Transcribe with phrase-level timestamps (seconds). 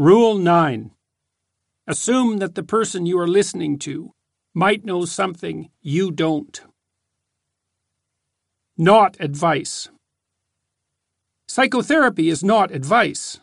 [0.00, 0.92] Rule 9.
[1.86, 4.12] Assume that the person you are listening to
[4.54, 6.58] might know something you don't.
[8.78, 9.90] Not advice.
[11.48, 13.40] Psychotherapy is not advice.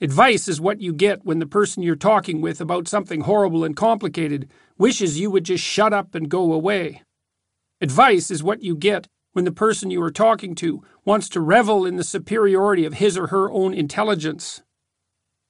[0.00, 3.76] Advice is what you get when the person you're talking with about something horrible and
[3.76, 7.02] complicated wishes you would just shut up and go away.
[7.80, 11.86] Advice is what you get when the person you are talking to wants to revel
[11.86, 14.62] in the superiority of his or her own intelligence.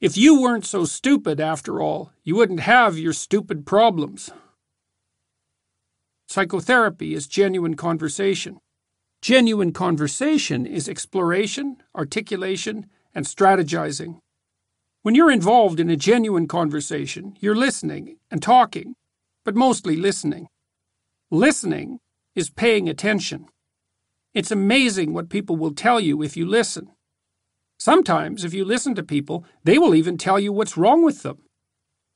[0.00, 4.30] If you weren't so stupid, after all, you wouldn't have your stupid problems.
[6.26, 8.60] Psychotherapy is genuine conversation.
[9.20, 14.20] Genuine conversation is exploration, articulation, and strategizing.
[15.02, 18.94] When you're involved in a genuine conversation, you're listening and talking,
[19.44, 20.48] but mostly listening.
[21.30, 21.98] Listening
[22.34, 23.44] is paying attention.
[24.32, 26.92] It's amazing what people will tell you if you listen.
[27.80, 31.38] Sometimes, if you listen to people, they will even tell you what's wrong with them.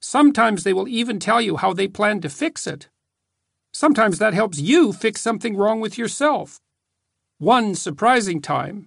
[0.02, 2.90] Sometimes they will even tell you how they plan to fix it.
[3.72, 6.60] Sometimes that helps you fix something wrong with yourself.
[7.38, 8.84] One surprising time,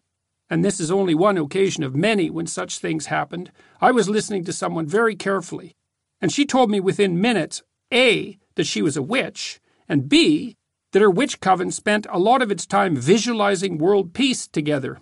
[0.51, 4.43] and this is only one occasion of many when such things happened, I was listening
[4.43, 5.73] to someone very carefully,
[6.21, 9.59] and she told me within minutes A, that she was a witch,
[9.89, 10.55] and B,
[10.91, 14.99] that her witch coven spent a lot of its time visualizing world peace together.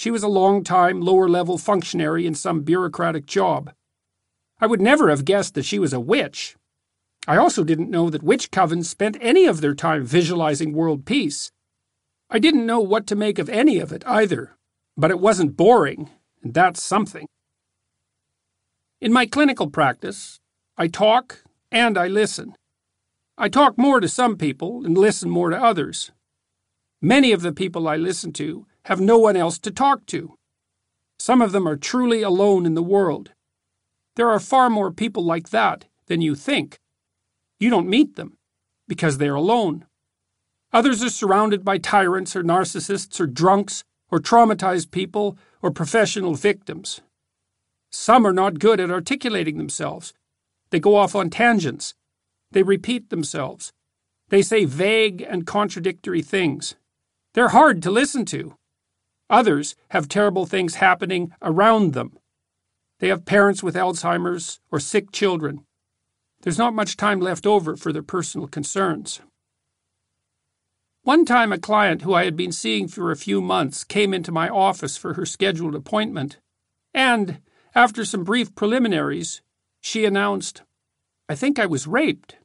[0.00, 3.74] She was a long time lower level functionary in some bureaucratic job.
[4.58, 6.56] I would never have guessed that she was a witch.
[7.28, 11.52] I also didn't know that witch covens spent any of their time visualizing world peace.
[12.30, 14.56] I didn't know what to make of any of it either,
[14.96, 16.08] but it wasn't boring,
[16.42, 17.26] and that's something.
[19.02, 20.40] In my clinical practice,
[20.78, 22.54] I talk and I listen.
[23.36, 26.10] I talk more to some people and listen more to others.
[27.02, 30.34] Many of the people I listen to have no one else to talk to.
[31.18, 33.30] Some of them are truly alone in the world.
[34.16, 36.78] There are far more people like that than you think.
[37.58, 38.36] You don't meet them
[38.86, 39.86] because they're alone.
[40.74, 47.00] Others are surrounded by tyrants or narcissists or drunks or traumatized people or professional victims.
[47.90, 50.12] Some are not good at articulating themselves.
[50.68, 51.94] They go off on tangents
[52.52, 53.72] they repeat themselves.
[54.28, 56.74] They say vague and contradictory things.
[57.34, 58.56] They're hard to listen to.
[59.30, 62.18] Others have terrible things happening around them.
[62.98, 65.64] They have parents with Alzheimer's or sick children.
[66.42, 69.20] There's not much time left over for their personal concerns.
[71.02, 74.32] One time, a client who I had been seeing for a few months came into
[74.32, 76.38] my office for her scheduled appointment,
[76.92, 77.40] and,
[77.74, 79.40] after some brief preliminaries,
[79.80, 80.62] she announced,
[81.28, 82.36] I think I was raped.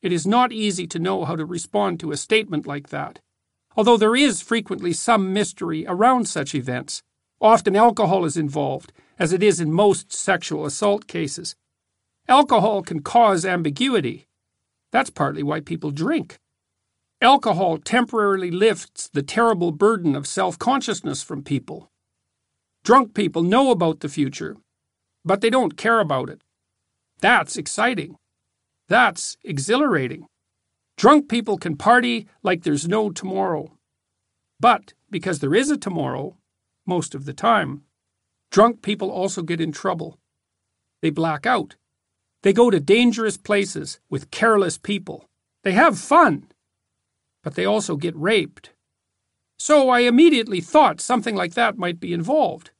[0.00, 3.18] It is not easy to know how to respond to a statement like that,
[3.76, 7.02] although there is frequently some mystery around such events.
[7.40, 11.54] Often alcohol is involved, as it is in most sexual assault cases.
[12.28, 14.26] Alcohol can cause ambiguity.
[14.90, 16.38] That's partly why people drink.
[17.20, 21.90] Alcohol temporarily lifts the terrible burden of self consciousness from people.
[22.84, 24.56] Drunk people know about the future,
[25.24, 26.40] but they don't care about it.
[27.20, 28.16] That's exciting.
[28.88, 30.26] That's exhilarating.
[30.96, 33.76] Drunk people can party like there's no tomorrow.
[34.58, 36.36] But because there is a tomorrow,
[36.86, 37.82] most of the time,
[38.50, 40.18] drunk people also get in trouble.
[41.02, 41.76] They black out.
[42.42, 45.28] They go to dangerous places with careless people.
[45.64, 46.46] They have fun,
[47.42, 48.70] but they also get raped.
[49.58, 52.70] So I immediately thought something like that might be involved.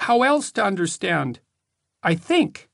[0.00, 1.40] How else to understand?
[2.02, 2.68] I think.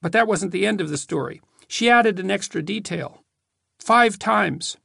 [0.00, 1.40] But that wasn't the end of the story.
[1.66, 3.23] She added an extra detail.
[3.84, 4.78] Five times.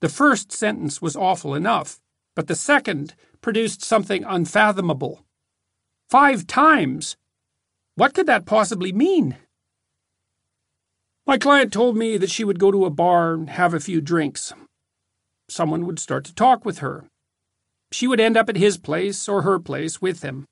[0.00, 2.00] The first sentence was awful enough,
[2.34, 5.26] but the second produced something unfathomable.
[6.08, 7.18] Five times?
[7.94, 9.36] What could that possibly mean?
[11.26, 14.00] My client told me that she would go to a bar and have a few
[14.00, 14.54] drinks.
[15.50, 17.04] Someone would start to talk with her.
[17.92, 20.46] She would end up at his place or her place with him.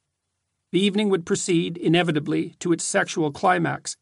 [0.73, 3.97] The evening would proceed, inevitably, to its sexual climax.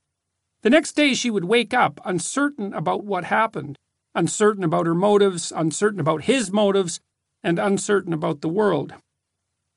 [0.62, 3.78] The next day she would wake up uncertain about what happened,
[4.14, 7.00] uncertain about her motives, uncertain about his motives,
[7.42, 8.94] and uncertain about the world.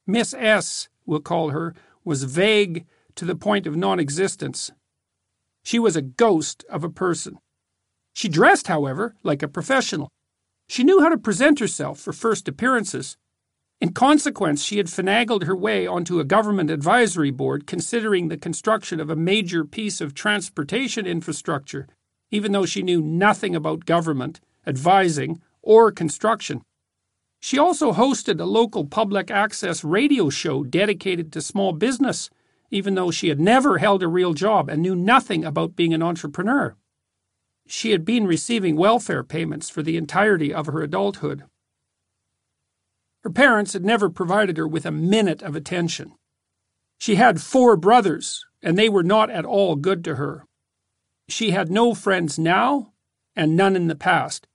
[0.06, 1.74] Miss S, we'll call her,
[2.04, 2.86] was vague
[3.16, 4.72] to the point of non existence.
[5.64, 7.40] She was a ghost of a person.
[8.14, 10.10] She dressed, however, like a professional.
[10.70, 13.18] She knew how to present herself for first appearances.
[13.82, 19.00] In consequence, she had finagled her way onto a government advisory board considering the construction
[19.00, 21.88] of a major piece of transportation infrastructure,
[22.32, 26.62] even though she knew nothing about government, advising, or construction.
[27.40, 32.30] She also hosted a local public access radio show dedicated to small business
[32.72, 36.04] even though she had never held a real job and knew nothing about being an
[36.04, 36.76] entrepreneur.
[37.68, 41.44] She had been receiving welfare payments for the entirety of her adulthood.
[43.26, 46.14] Her parents had never provided her with a minute of attention.
[47.00, 50.46] She had four brothers, and they were not at all good to her.
[51.28, 52.94] She had no friends now
[53.36, 54.46] and none in the past.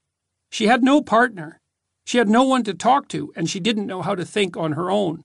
[0.52, 1.58] She had no partner.
[2.04, 4.72] She had no one to talk to, and she didn't know how to think on
[4.72, 5.24] her own.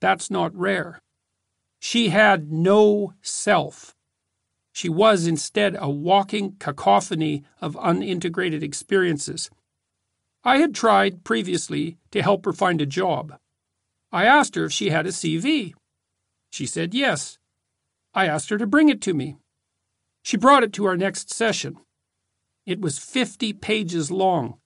[0.00, 1.00] That's not rare.
[1.80, 3.92] She had no self.
[4.72, 9.50] She was instead a walking cacophony of unintegrated experiences.
[10.44, 13.38] I had tried previously to help her find a job.
[14.12, 15.72] I asked her if she had a CV.
[16.50, 17.38] She said yes.
[18.12, 19.36] I asked her to bring it to me.
[20.22, 21.78] She brought it to our next session.
[22.66, 24.58] It was 50 pages long.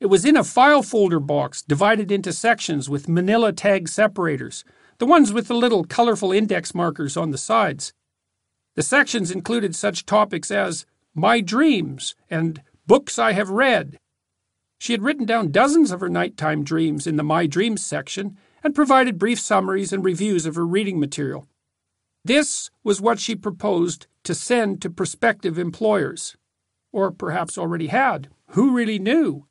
[0.00, 4.64] It was in a file folder box divided into sections with manila tag separators,
[4.98, 7.92] the ones with the little colorful index markers on the sides.
[8.74, 13.96] The sections included such topics as My Dreams and Books I Have Read.
[14.78, 18.74] She had written down dozens of her nighttime dreams in the My Dreams section and
[18.74, 21.46] provided brief summaries and reviews of her reading material.
[22.24, 26.36] This was what she proposed to send to prospective employers.
[26.92, 28.28] Or perhaps already had.
[28.50, 29.46] Who really knew?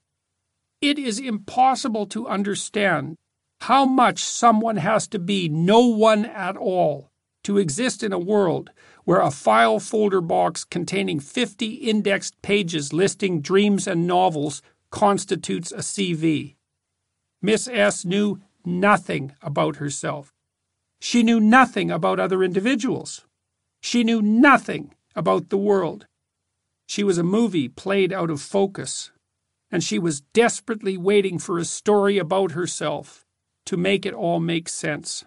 [0.82, 3.18] It is impossible to understand
[3.62, 7.10] how much someone has to be no one at all
[7.44, 8.72] to exist in a world
[9.06, 14.62] where a file folder box containing 50 indexed pages listing dreams and novels
[14.94, 16.54] constitutes a CV.
[17.42, 20.32] Miss S knew nothing about herself.
[21.02, 23.26] She knew nothing about other individuals.
[23.82, 26.06] She knew nothing about the world.
[26.88, 29.12] She was a movie played out of focus
[29.72, 33.26] and she was desperately waiting for a story about herself
[33.66, 35.26] to make it all make sense.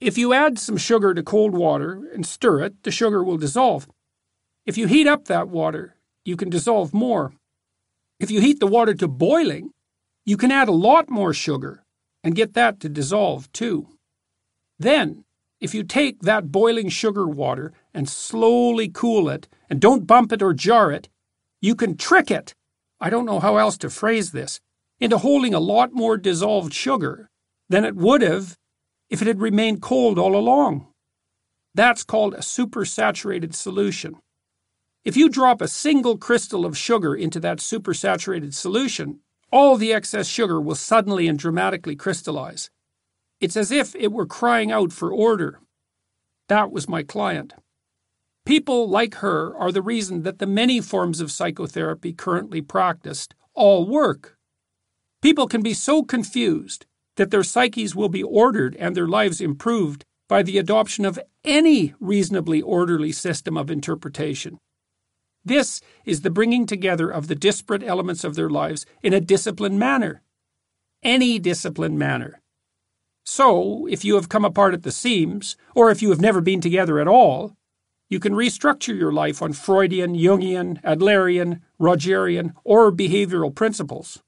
[0.00, 3.86] If you add some sugar to cold water and stir it, the sugar will dissolve.
[4.66, 5.94] If you heat up that water,
[6.24, 7.32] you can dissolve more.
[8.20, 9.70] If you heat the water to boiling,
[10.24, 11.84] you can add a lot more sugar
[12.24, 13.88] and get that to dissolve too.
[14.78, 15.24] Then,
[15.60, 20.42] if you take that boiling sugar water and slowly cool it and don't bump it
[20.42, 21.08] or jar it,
[21.60, 22.54] you can trick it,
[23.00, 24.60] I don't know how else to phrase this,
[25.00, 27.30] into holding a lot more dissolved sugar
[27.68, 28.56] than it would have
[29.10, 30.88] if it had remained cold all along.
[31.74, 34.16] That's called a supersaturated solution.
[35.08, 39.20] If you drop a single crystal of sugar into that supersaturated solution,
[39.50, 42.68] all the excess sugar will suddenly and dramatically crystallize.
[43.40, 45.60] It's as if it were crying out for order.
[46.48, 47.54] That was my client.
[48.44, 53.86] People like her are the reason that the many forms of psychotherapy currently practiced all
[53.86, 54.36] work.
[55.22, 56.84] People can be so confused
[57.16, 61.94] that their psyches will be ordered and their lives improved by the adoption of any
[61.98, 64.58] reasonably orderly system of interpretation.
[65.48, 69.78] This is the bringing together of the disparate elements of their lives in a disciplined
[69.78, 70.20] manner.
[71.02, 72.42] Any disciplined manner.
[73.24, 76.60] So, if you have come apart at the seams, or if you have never been
[76.60, 77.56] together at all,
[78.10, 84.22] you can restructure your life on Freudian, Jungian, Adlerian, Rogerian, or behavioral principles.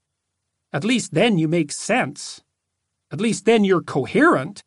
[0.73, 2.41] At least then you make sense.
[3.11, 4.63] At least then you're coherent.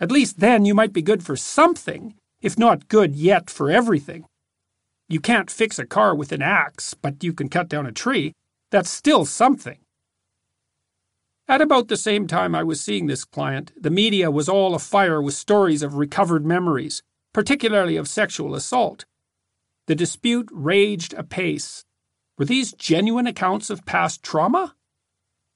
[0.00, 4.24] At least then you might be good for something, if not good yet for everything.
[5.08, 8.32] You can't fix a car with an axe, but you can cut down a tree.
[8.70, 9.78] That's still something.
[11.48, 15.22] At about the same time I was seeing this client, the media was all afire
[15.22, 19.04] with stories of recovered memories, particularly of sexual assault.
[19.86, 21.84] The dispute raged apace.
[22.36, 24.74] Were these genuine accounts of past trauma?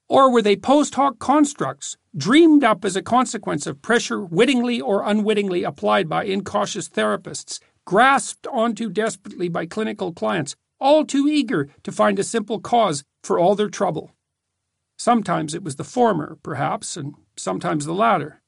[0.07, 5.03] Or were they post hoc constructs, dreamed up as a consequence of pressure wittingly or
[5.03, 7.59] unwittingly applied by incautious therapists,
[7.91, 13.37] grasped onto desperately by clinical clients, all too eager to find a simple cause for
[13.37, 14.13] all their trouble?
[14.97, 18.41] Sometimes it was the former, perhaps, and sometimes the latter.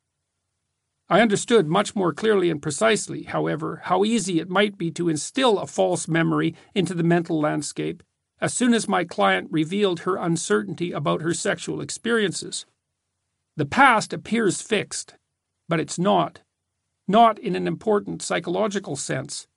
[1.10, 5.60] I understood much more clearly and precisely, however, how easy it might be to instill
[5.60, 8.02] a false memory into the mental landscape
[8.40, 12.66] as soon as my client revealed her uncertainty about her sexual experiences.
[13.58, 15.16] The past appears fixed,
[15.68, 16.40] but it's not.
[17.08, 19.48] Not in an important psychological sense.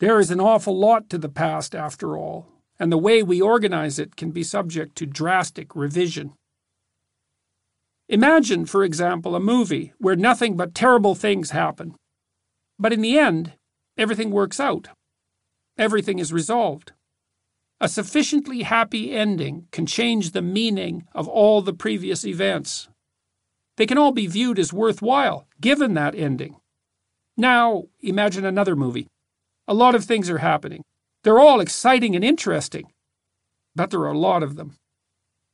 [0.00, 3.98] There is an awful lot to the past, after all, and the way we organize
[3.98, 6.32] it can be subject to drastic revision.
[8.08, 11.94] Imagine, for example, a movie where nothing but terrible things happen.
[12.78, 13.52] But in the end,
[13.96, 14.88] everything works out.
[15.78, 16.92] Everything is resolved.
[17.80, 22.88] A sufficiently happy ending can change the meaning of all the previous events.
[23.76, 26.56] They can all be viewed as worthwhile, given that ending.
[27.40, 29.06] Now, imagine another movie.
[29.66, 30.82] A lot of things are happening.
[31.24, 32.92] They're all exciting and interesting,
[33.74, 34.76] but there are a lot of them.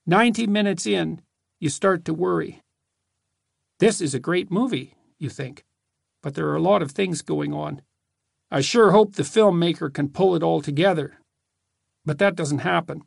[0.05, 1.23] 90 minutes in,
[1.61, 2.61] you start to worry.
[3.79, 5.63] This is a great movie, you think,
[6.25, 7.83] but there are a lot of things going on.
[8.51, 11.21] I sure hope the filmmaker can pull it all together.
[12.05, 13.03] But that doesn't happen.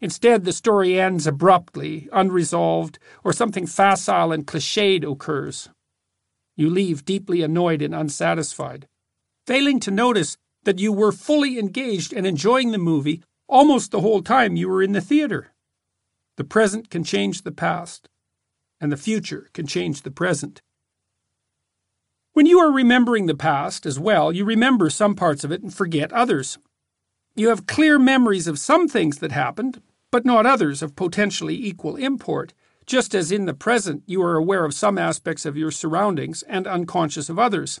[0.00, 5.68] Instead, the story ends abruptly, unresolved, or something facile and cliched occurs.
[6.56, 8.86] You leave deeply annoyed and unsatisfied,
[9.46, 14.22] failing to notice that you were fully engaged and enjoying the movie almost the whole
[14.22, 15.52] time you were in the theater.
[16.36, 18.08] The present can change the past,
[18.80, 20.62] and the future can change the present.
[22.32, 25.74] When you are remembering the past as well, you remember some parts of it and
[25.74, 26.58] forget others.
[27.34, 31.96] You have clear memories of some things that happened, but not others of potentially equal
[31.96, 32.54] import,
[32.90, 36.66] just as in the present you are aware of some aspects of your surroundings and
[36.66, 37.80] unconscious of others.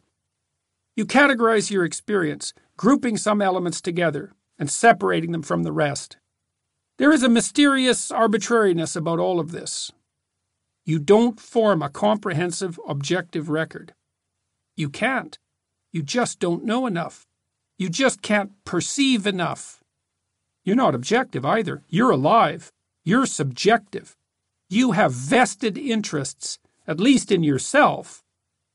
[0.94, 6.16] You categorize your experience, grouping some elements together and separating them from the rest.
[6.96, 9.90] There is a mysterious arbitrariness about all of this.
[10.84, 13.94] You don't form a comprehensive, objective record.
[14.76, 15.40] You can't.
[15.92, 17.26] You just don't know enough.
[17.78, 19.82] You just can't perceive enough.
[20.62, 21.82] You're not objective either.
[21.88, 22.70] You're alive.
[23.02, 24.16] You're subjective.
[24.72, 28.22] You have vested interests, at least in yourself,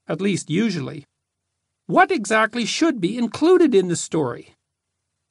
[0.10, 1.06] at least usually.
[1.86, 4.56] What exactly should be included in the story?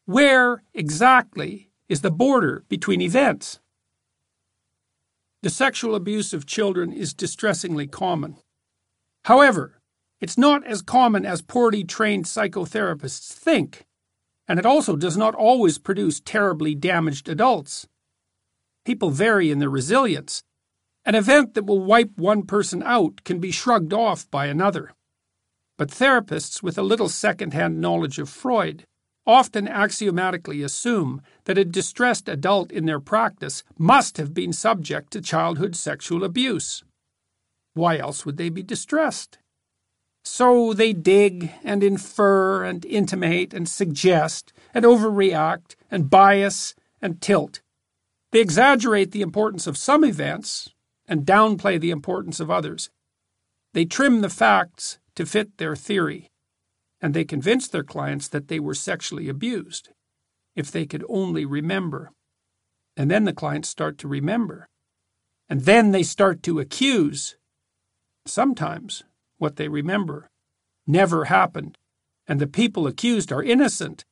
[0.07, 3.61] Where exactly is the border between events?
[5.43, 8.39] The sexual abuse of children is distressingly common.
[9.27, 9.83] However,
[10.19, 13.85] it's not as common as poorly trained psychotherapists think,
[14.49, 17.87] and it also does not always produce terribly damaged adults.
[18.87, 20.43] People vary in their resilience.
[21.07, 24.95] An event that will wipe one person out can be shrugged off by another.
[25.77, 28.85] But therapists with a little second hand knowledge of Freud
[29.27, 35.21] often axiomatically assume that a distressed adult in their practice must have been subject to
[35.21, 36.85] childhood sexual abuse.
[37.75, 39.39] Why else would they be distressed?
[40.25, 47.61] So they dig and infer and intimate and suggest and overreact and bias and tilt.
[48.33, 50.74] They exaggerate the importance of some events
[51.07, 52.91] and downplay the importance of others.
[53.73, 56.29] They trim the facts to fit their theory,
[57.01, 59.91] and they convince their clients that they were sexually abused
[60.57, 62.13] if they could only remember.
[62.97, 64.69] And then the clients start to remember.
[65.49, 67.37] And then they start to accuse.
[68.27, 69.03] Sometimes
[69.39, 70.29] what they remember
[70.87, 71.77] never happened,
[72.27, 74.05] and the people accused are innocent.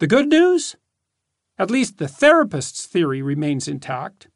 [0.00, 0.76] The good news?
[1.58, 4.28] At least the therapist's theory remains intact.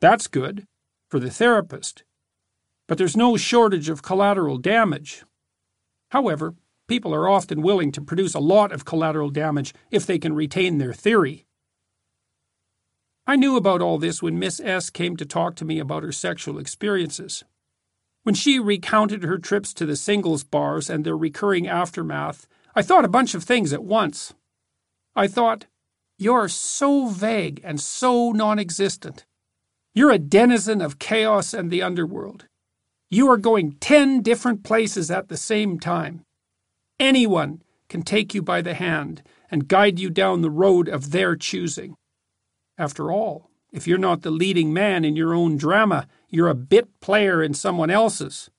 [0.00, 0.66] That's good
[1.12, 2.04] for the therapist.
[2.88, 5.24] But there's no shortage of collateral damage.
[6.10, 6.54] However,
[6.88, 10.78] people are often willing to produce a lot of collateral damage if they can retain
[10.78, 11.44] their theory.
[13.26, 16.12] I knew about all this when Miss S came to talk to me about her
[16.12, 17.44] sexual experiences.
[18.22, 23.04] When she recounted her trips to the singles bars and their recurring aftermath, I thought
[23.04, 24.32] a bunch of things at once.
[25.14, 25.66] I thought,
[26.16, 29.26] You're so vague and so non existent.
[29.94, 32.46] You're a denizen of chaos and the underworld.
[33.10, 36.24] You are going ten different places at the same time.
[36.98, 41.36] Anyone can take you by the hand and guide you down the road of their
[41.36, 41.94] choosing.
[42.78, 46.88] After all, if you're not the leading man in your own drama, you're a bit
[47.00, 48.50] player in someone else's,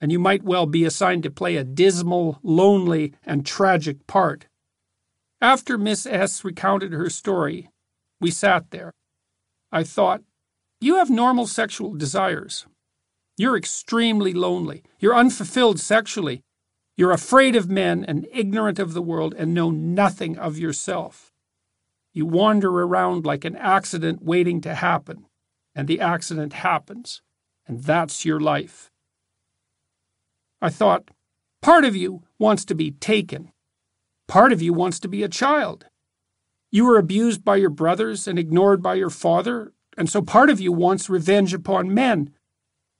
[0.00, 4.46] and you might well be assigned to play a dismal, lonely, and tragic part.
[5.40, 7.70] After Miss S recounted her story,
[8.20, 8.92] we sat there.
[9.70, 10.22] I thought,
[10.82, 12.66] You have normal sexual desires.
[13.36, 14.82] You're extremely lonely.
[14.98, 16.42] You're unfulfilled sexually.
[16.96, 21.30] You're afraid of men and ignorant of the world and know nothing of yourself.
[22.12, 25.26] You wander around like an accident waiting to happen
[25.72, 27.22] and the accident happens,
[27.64, 28.90] and that's your life.
[30.60, 31.10] I thought,
[31.60, 33.52] part of you wants to be taken.
[34.26, 35.86] Part of you wants to be a child.
[36.72, 40.60] You were abused by your brothers and ignored by your father, and so part of
[40.60, 42.30] you wants revenge upon men.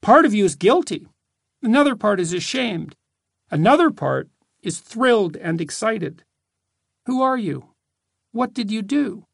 [0.01, 1.07] Part of you is guilty.
[1.63, 2.97] Another part is ashamed.
[3.51, 4.29] Another part
[4.63, 6.25] is thrilled and excited.
[7.07, 7.71] Who are you?
[8.33, 9.27] What did you do?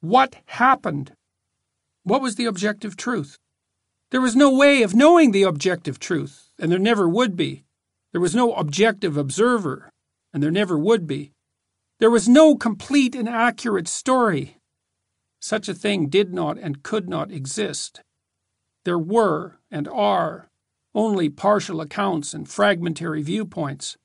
[0.00, 1.12] What happened?
[2.04, 3.38] What was the objective truth?
[4.10, 7.64] There was no way of knowing the objective truth, and there never would be.
[8.12, 9.90] There was no objective observer,
[10.32, 11.32] and there never would be.
[12.00, 14.57] There was no complete and accurate story.
[15.40, 18.00] Such a thing did not and could not exist.
[18.84, 20.48] There were and are
[20.94, 23.96] only partial accounts and fragmentary viewpoints.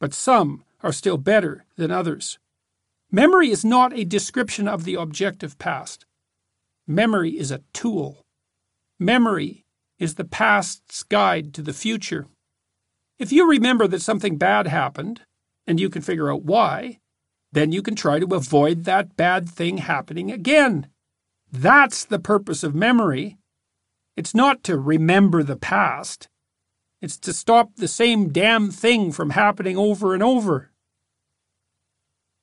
[0.00, 2.38] But some are still better than others.
[3.10, 6.04] Memory is not a description of the objective past.
[6.86, 8.22] Memory is a tool.
[8.98, 9.64] Memory
[9.98, 12.26] is the past's guide to the future.
[13.18, 15.22] If you remember that something bad happened,
[15.66, 16.98] and you can figure out why,
[17.52, 20.88] then you can try to avoid that bad thing happening again.
[21.50, 23.38] That's the purpose of memory.
[24.16, 26.28] It's not to remember the past.
[27.00, 30.70] It's to stop the same damn thing from happening over and over.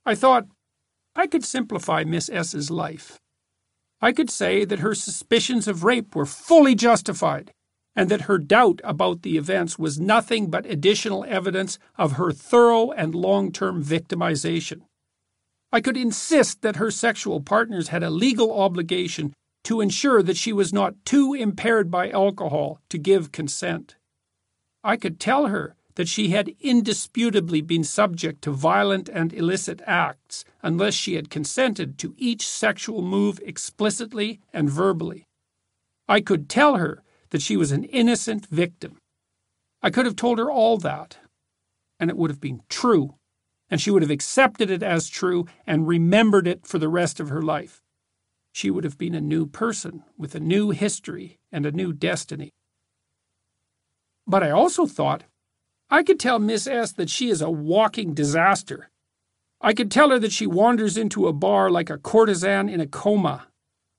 [0.05, 0.47] I thought
[1.15, 3.19] I could simplify Miss S's life.
[4.01, 7.51] I could say that her suspicions of rape were fully justified,
[7.95, 12.91] and that her doubt about the events was nothing but additional evidence of her thorough
[12.91, 14.81] and long term victimization.
[15.72, 19.34] I could insist that her sexual partners had a legal obligation
[19.65, 23.95] to ensure that she was not too impaired by alcohol to give consent.
[24.84, 30.45] I could tell her that she had indisputably been subject to violent and illicit acts
[30.62, 35.24] unless she had consented to each sexual move explicitly and verbally.
[36.07, 38.98] I could tell her that she was an innocent victim.
[39.81, 41.17] I could have told her all that,
[42.00, 43.15] and it would have been true,
[43.69, 47.29] and she would have accepted it as true and remembered it for the rest of
[47.29, 47.81] her life.
[48.51, 52.51] She would have been a new person with a new history and a new destiny.
[54.27, 55.24] But I also thought
[55.89, 58.89] I could tell Miss S that she is a walking disaster.
[59.62, 62.88] I could tell her that she wanders into a bar like a courtesan in a
[62.88, 63.48] coma,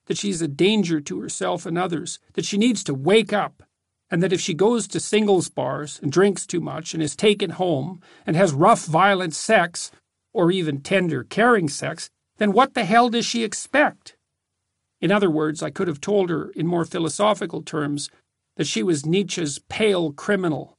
[0.06, 3.62] that she's a danger to herself and others, that she needs to wake up,
[4.10, 7.50] and that if she goes to singles bars and drinks too much and is taken
[7.50, 9.90] home and has rough, violent sex,
[10.32, 14.16] or even tender, caring sex, then what the hell does she expect?
[15.00, 18.10] In other words, I could have told her in more philosophical terms
[18.56, 20.76] that she was Nietzsche's pale criminal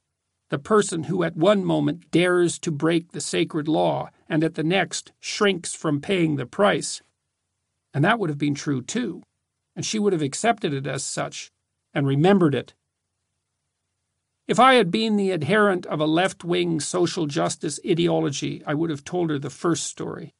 [0.49, 4.63] the person who at one moment dares to break the sacred law and at the
[4.63, 7.01] next shrinks from paying the price.
[7.93, 9.23] And that would have been true too,
[9.75, 11.51] and she would have accepted it as such
[11.93, 12.73] and remembered it.
[14.47, 18.89] If I had been the adherent of a left wing social justice ideology, I would
[18.89, 20.33] have told her the first story.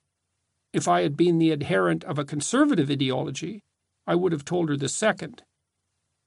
[0.71, 3.63] If I had been the adherent of a conservative ideology,
[4.05, 5.43] I would have told her the second.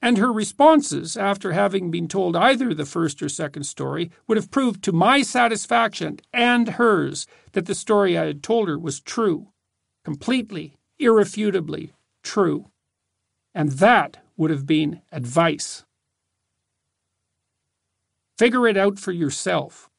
[0.03, 4.51] And her responses, after having been told either the first or second story, would have
[4.51, 9.49] proved to my satisfaction and hers that the story I had told her was true,
[10.05, 12.71] completely, irrefutably true.
[13.55, 15.85] And that would have been advice.
[18.41, 19.91] Figure it out for yourself.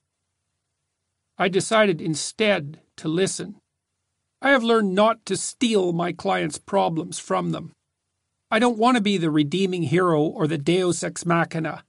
[1.37, 3.57] I decided instead to listen.
[4.41, 7.71] I have learned not to steal my clients' problems from them.
[8.49, 11.83] I don't want to be the redeeming hero or the deus ex machina,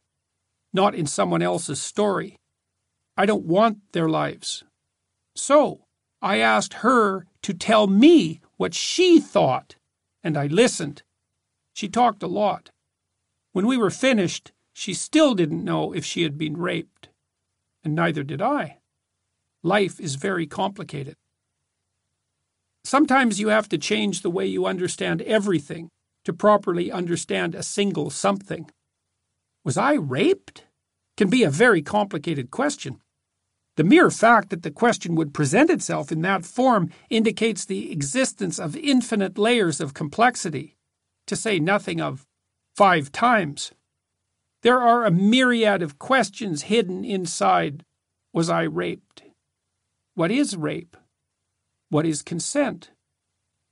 [0.74, 2.36] not in someone else's story.
[3.16, 4.62] I don't want their lives.
[5.34, 5.86] So
[6.20, 9.76] I asked her to tell me what she thought,
[10.22, 11.02] and I listened.
[11.72, 12.68] She talked a lot.
[13.54, 17.08] When we were finished, she still didn't know if she had been raped,
[17.84, 18.78] and neither did I.
[19.62, 21.16] Life is very complicated.
[22.84, 25.88] Sometimes you have to change the way you understand everything
[26.24, 28.70] to properly understand a single something.
[29.64, 30.64] Was I raped?
[31.16, 33.00] Can be a very complicated question.
[33.76, 38.58] The mere fact that the question would present itself in that form indicates the existence
[38.58, 40.76] of infinite layers of complexity,
[41.26, 42.26] to say nothing of
[42.76, 43.72] five times.
[44.62, 47.84] There are a myriad of questions hidden inside
[48.32, 49.24] Was I raped?
[50.14, 50.96] What is rape?
[51.88, 52.92] What is consent?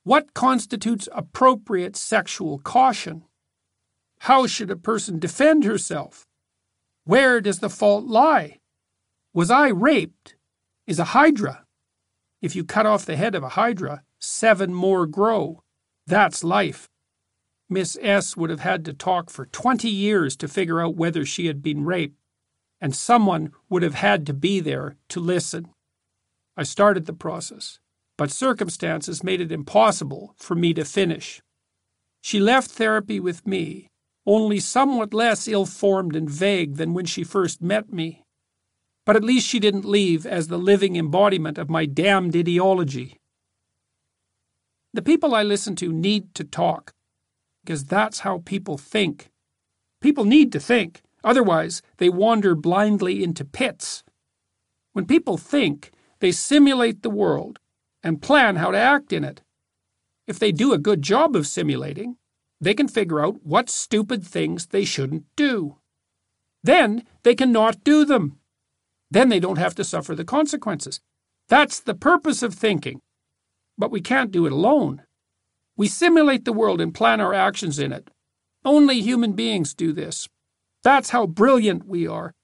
[0.03, 3.22] What constitutes appropriate sexual caution?
[4.20, 6.26] How should a person defend herself?
[7.05, 8.59] Where does the fault lie?
[9.33, 10.35] Was I raped?
[10.88, 11.64] Is a hydra?
[12.42, 15.62] If you cut off the head of a hydra, seven more grow.
[16.07, 16.89] That's life.
[17.70, 21.46] Miss S would have had to talk for 20 years to figure out whether she
[21.46, 22.18] had been raped,
[22.80, 25.70] and someone would have had to be there to listen.
[26.56, 27.78] I started the process
[28.20, 31.40] but circumstances made it impossible for me to finish.
[32.20, 33.88] She left therapy with me,
[34.26, 38.22] only somewhat less ill formed and vague than when she first met me.
[39.06, 43.16] But at least she didn't leave as the living embodiment of my damned ideology.
[44.92, 46.92] The people I listen to need to talk,
[47.64, 49.30] because that's how people think.
[50.00, 54.02] People need to think, otherwise, they wander blindly into pits.
[54.92, 57.58] When people think, they simulate the world
[58.02, 59.42] and plan how to act in it.
[60.26, 62.16] If they do a good job of simulating,
[62.60, 65.76] they can figure out what stupid things they shouldn't do.
[66.62, 68.38] Then they cannot do them.
[69.10, 71.00] Then they don't have to suffer the consequences.
[71.48, 73.00] That's the purpose of thinking.
[73.76, 75.02] But we can't do it alone.
[75.80, 78.10] We simulate the world and plan our actions in it.
[78.66, 80.28] Only human beings do this.
[80.84, 82.34] That's how brilliant we are.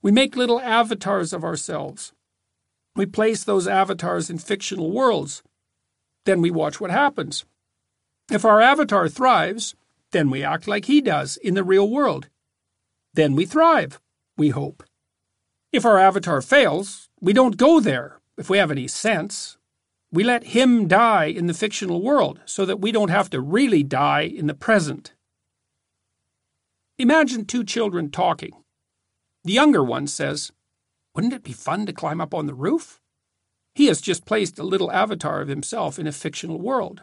[0.00, 2.14] We make little avatars of ourselves.
[2.94, 5.42] We place those avatars in fictional worlds.
[6.24, 7.44] Then we watch what happens.
[8.32, 9.74] If our avatar thrives,
[10.12, 12.30] then we act like he does in the real world.
[13.12, 14.00] Then we thrive,
[14.38, 14.82] we hope.
[15.70, 19.58] If our avatar fails, we don't go there, if we have any sense.
[20.12, 23.82] We let him die in the fictional world so that we don't have to really
[23.82, 25.14] die in the present.
[26.98, 28.52] Imagine two children talking.
[29.44, 30.52] The younger one says,
[31.14, 33.00] Wouldn't it be fun to climb up on the roof?
[33.74, 37.02] He has just placed a little avatar of himself in a fictional world.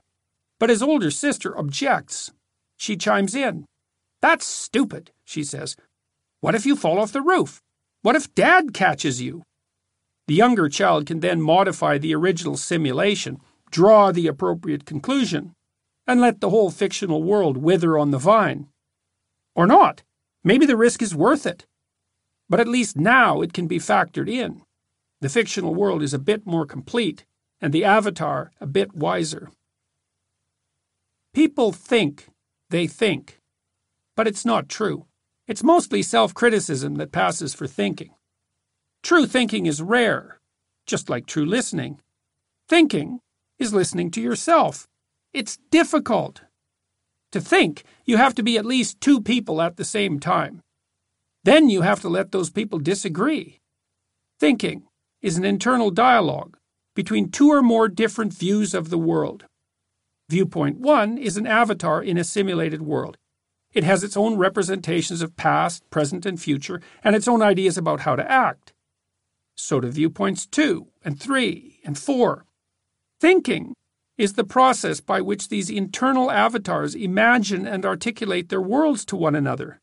[0.59, 2.31] But his older sister objects.
[2.77, 3.65] She chimes in.
[4.21, 5.75] That's stupid, she says.
[6.41, 7.61] What if you fall off the roof?
[8.01, 9.43] What if Dad catches you?
[10.27, 13.39] The younger child can then modify the original simulation,
[13.71, 15.55] draw the appropriate conclusion,
[16.07, 18.67] and let the whole fictional world wither on the vine.
[19.55, 20.03] Or not.
[20.43, 21.65] Maybe the risk is worth it.
[22.49, 24.61] But at least now it can be factored in.
[25.21, 27.25] The fictional world is a bit more complete,
[27.61, 29.49] and the avatar a bit wiser.
[31.33, 32.29] People think
[32.69, 33.39] they think,
[34.15, 35.05] but it's not true.
[35.47, 38.11] It's mostly self criticism that passes for thinking.
[39.03, 40.39] True thinking is rare,
[40.87, 41.99] just like true listening.
[42.69, 43.19] Thinking
[43.59, 44.87] is listening to yourself.
[45.33, 46.41] It's difficult.
[47.33, 50.61] To think, you have to be at least two people at the same time.
[51.43, 53.59] Then you have to let those people disagree.
[54.39, 54.83] Thinking
[55.21, 56.55] is an internal dialogue
[56.95, 59.43] between two or more different views of the world.
[60.29, 63.17] Viewpoint 1 is an avatar in a simulated world.
[63.73, 68.01] It has its own representations of past, present, and future, and its own ideas about
[68.01, 68.72] how to act.
[69.55, 72.45] So do viewpoints 2 and 3 and 4.
[73.19, 73.73] Thinking
[74.17, 79.35] is the process by which these internal avatars imagine and articulate their worlds to one
[79.35, 79.79] another.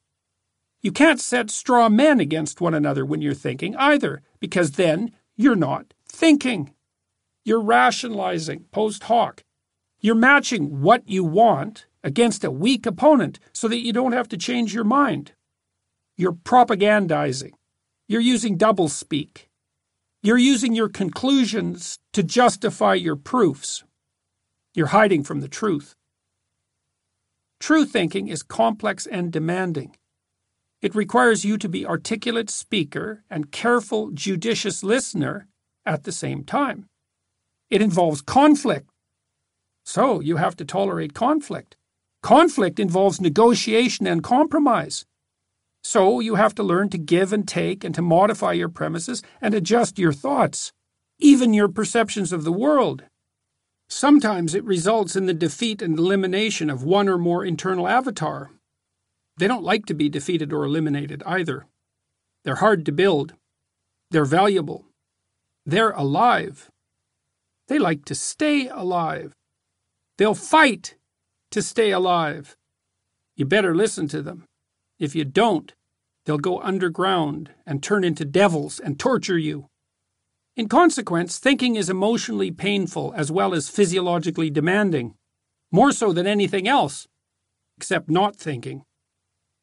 [0.83, 5.57] You can't set straw men against one another when you're thinking either, because then you're
[5.57, 6.75] not thinking.
[7.45, 9.43] You're rationalizing post hoc.
[10.01, 14.39] You're matching what you want against a weak opponent so that you don't have to
[14.39, 15.33] change your mind.
[16.17, 17.53] You're propagandizing.
[18.09, 19.47] You're using doublespeak.
[20.23, 23.85] You're using your conclusions to justify your proofs.
[24.75, 25.95] You're hiding from the truth.
[27.59, 29.97] True thinking is complex and demanding.
[30.83, 35.47] It requires you to be articulate speaker and careful, judicious listener
[35.87, 36.85] at the same time.
[37.71, 38.91] It involves conflict.
[39.87, 41.77] So you have to tolerate conflict.
[42.23, 45.07] Conflict involves negotiation and compromise.
[45.83, 49.55] So you have to learn to give and take and to modify your premises and
[49.55, 50.73] adjust your thoughts,
[51.19, 53.05] even your perceptions of the world.
[53.89, 58.51] Sometimes it results in the defeat and elimination of one or more internal avatar.
[59.37, 61.67] They don't like to be defeated or eliminated either.
[62.45, 63.35] They're hard to build.
[64.11, 64.85] They're valuable.
[65.67, 66.71] They're alive.
[67.69, 69.33] They like to stay alive.
[70.19, 70.97] They'll fight
[71.51, 72.57] to stay alive.
[73.37, 74.45] You better listen to them.
[75.01, 75.73] If you don't,
[76.27, 79.67] they'll go underground and turn into devils and torture you.
[80.57, 85.15] In consequence, thinking is emotionally painful as well as physiologically demanding,
[85.73, 87.09] more so than anything else,
[87.79, 88.83] except not thinking.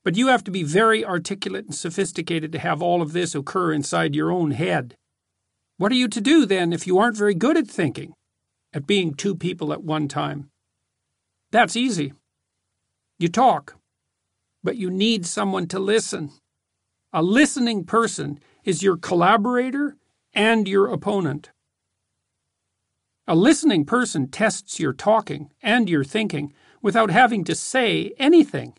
[0.04, 3.74] But you have to be very articulate and sophisticated to have all of this occur
[3.74, 4.96] inside your own head.
[5.78, 8.14] What are you to do then if you aren't very good at thinking,
[8.74, 10.50] at being two people at one time?
[11.52, 12.14] That's easy.
[13.20, 13.76] You talk,
[14.68, 16.30] but you need someone to listen.
[17.14, 19.96] A listening person is your collaborator
[20.34, 21.52] and your opponent.
[23.28, 26.52] A listening person tests your talking and your thinking
[26.82, 28.74] without having to say anything.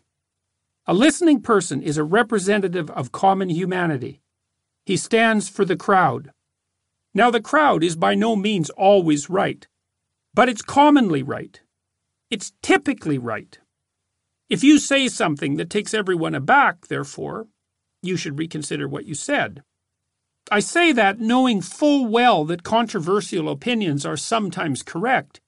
[0.85, 4.21] A listening person is a representative of common humanity.
[4.85, 6.29] He stands for the crowd.
[7.15, 9.67] Now, the crowd is by no means always right,
[10.35, 11.59] but it's commonly right.
[12.29, 13.57] It's typically right.
[14.49, 17.47] If you say something that takes everyone aback, therefore,
[18.01, 19.61] you should reconsider what you said.
[20.51, 25.39] I say that knowing full well that controversial opinions are sometimes correct,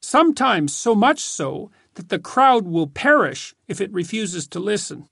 [0.00, 5.08] sometimes so much so that the crowd will perish if it refuses to listen.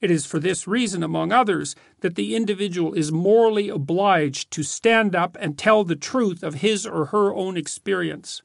[0.00, 5.14] It is for this reason, among others, that the individual is morally obliged to stand
[5.14, 8.42] up and tell the truth of his or her own experience.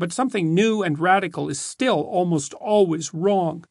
[0.00, 3.66] But something new and radical is still almost always wrong.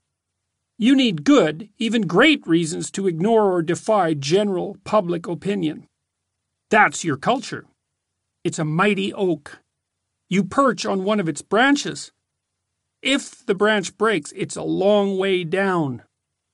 [0.78, 5.88] You need good, even great reasons to ignore or defy general public opinion.
[6.70, 7.66] That's your culture.
[8.44, 9.58] It's a mighty oak.
[10.30, 12.12] You perch on one of its branches.
[13.02, 16.04] If the branch breaks, it's a long way down,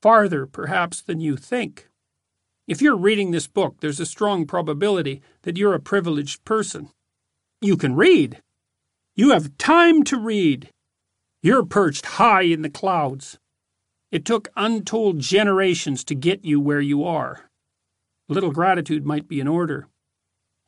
[0.00, 1.90] farther perhaps than you think.
[2.66, 6.88] If you're reading this book, there's a strong probability that you're a privileged person.
[7.60, 8.40] You can read.
[9.18, 10.68] You have time to read.
[11.42, 13.38] You're perched high in the clouds.
[14.12, 17.48] It took untold generations to get you where you are.
[18.28, 19.88] A little gratitude might be in order.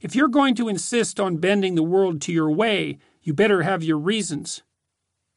[0.00, 3.82] If you're going to insist on bending the world to your way, you better have
[3.82, 4.62] your reasons.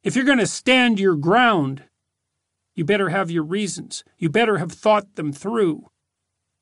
[0.06, 1.84] If you're going to stand your ground,
[2.76, 4.06] you better have your reasons.
[4.20, 5.90] You better have thought them through.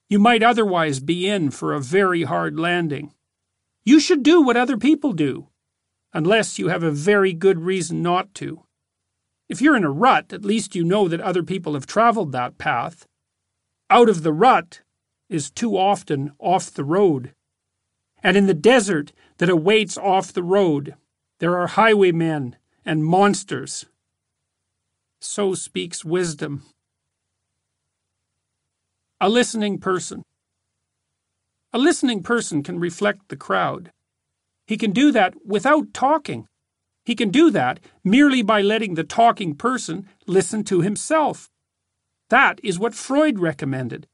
[0.10, 3.14] You might otherwise be in for a very hard landing.
[3.84, 5.49] You should do what other people do,
[6.14, 8.64] unless you have a very good reason not to.
[9.48, 12.58] If you're in a rut, at least you know that other people have traveled that
[12.58, 13.08] path.
[13.90, 14.82] Out of the rut
[15.30, 17.34] is too often off the road.
[18.22, 20.96] And in the desert that awaits off the road,
[21.40, 23.86] there are highwaymen and monsters.
[25.22, 26.64] So speaks wisdom.
[29.20, 30.24] A listening person.
[31.74, 33.92] A listening person can reflect the crowd.
[34.70, 36.48] He can do that without talking.
[37.04, 41.50] He can do that merely by letting the talking person listen to himself.
[42.30, 44.06] That is what Freud recommended.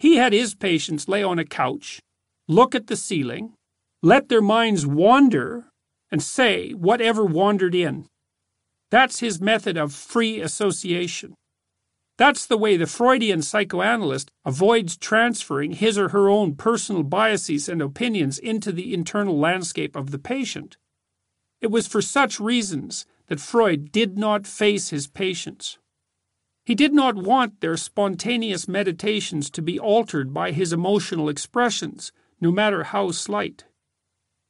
[0.00, 2.00] He had his patients lay on a couch
[2.48, 3.54] look at the ceiling,
[4.02, 5.66] let their minds wander,
[6.10, 8.08] and say whatever wandered in.
[8.90, 11.36] That's his method of free association.
[12.16, 17.82] That's the way the Freudian psychoanalyst avoids transferring his or her own personal biases and
[17.82, 20.76] opinions into the internal landscape of the patient.
[21.60, 25.78] It was for such reasons that Freud did not face his patients.
[26.64, 32.50] He did not want their spontaneous meditations to be altered by his emotional expressions, no
[32.52, 33.64] matter how slight.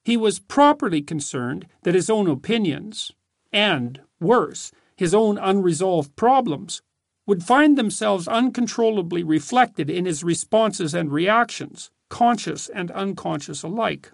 [0.04, 3.10] He was properly concerned that his own opinions,
[3.52, 6.82] and, worse, his own unresolved problems,
[7.26, 14.12] would find themselves uncontrollably reflected in his responses and reactions, conscious and unconscious alike.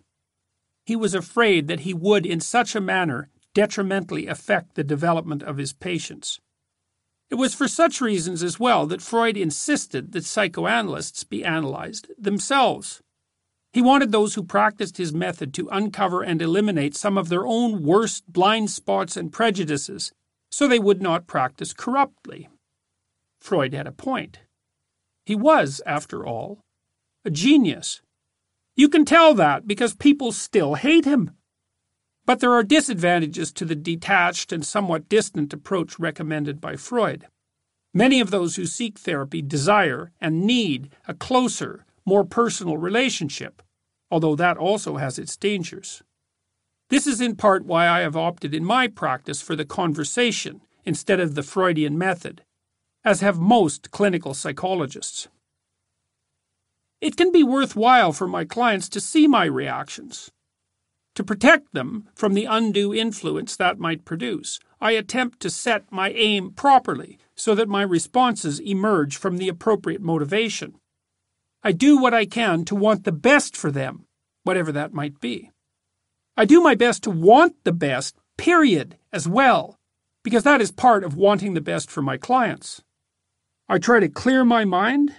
[0.85, 5.57] He was afraid that he would, in such a manner, detrimentally affect the development of
[5.57, 6.40] his patients.
[7.31, 13.03] It was for such reasons as well that Freud insisted that psychoanalysts be analyzed themselves.
[13.73, 17.85] He wanted those who practiced his method to uncover and eliminate some of their own
[17.85, 20.12] worst blind spots and prejudices
[20.51, 22.49] so they would not practice corruptly.
[23.40, 24.40] Freud had a point.
[25.24, 26.61] He was, after all,
[27.24, 28.03] a genius.
[28.76, 31.33] You can tell that because people still hate him.
[32.26, 37.26] But there are disadvantages to the detached and somewhat distant approach recommended by Freud.
[37.92, 43.62] Many of those who seek therapy desire and need a closer, more personal relationship,
[44.11, 46.03] although that also has its dangers.
[46.88, 51.20] This is in part why I have opted in my practice for the conversation instead
[51.20, 52.42] of the Freudian method,
[53.04, 55.28] as have most clinical psychologists.
[57.00, 60.30] It can be worthwhile for my clients to see my reactions.
[61.14, 66.10] To protect them from the undue influence that might produce, I attempt to set my
[66.10, 70.74] aim properly so that my responses emerge from the appropriate motivation.
[71.62, 74.06] I do what I can to want the best for them,
[74.44, 75.50] whatever that might be.
[76.36, 79.76] I do my best to want the best, period, as well,
[80.22, 82.82] because that is part of wanting the best for my clients.
[83.70, 85.14] I try to clear my mind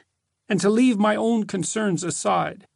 [0.49, 2.67] and to leave my own concerns aside.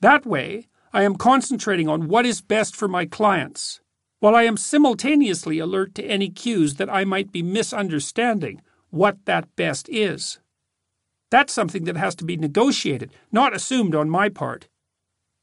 [0.00, 3.80] That way, I am concentrating on what is best for my clients,
[4.18, 9.54] while I am simultaneously alert to any cues that I might be misunderstanding what that
[9.54, 10.40] best is.
[11.30, 14.66] That's something that has to be negotiated, not assumed on my part.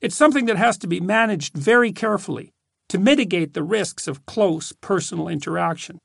[0.02, 2.52] It's something that has to be managed very carefully
[2.90, 5.98] to mitigate the risks of close personal interaction.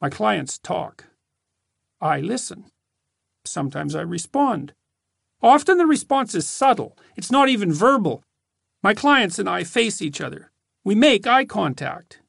[0.00, 1.04] My clients talk.
[2.00, 2.66] I listen.
[3.44, 4.72] Sometimes I respond.
[5.42, 8.22] Often the response is subtle, it's not even verbal.
[8.82, 10.50] My clients and I face each other.
[10.84, 12.20] We make eye contact.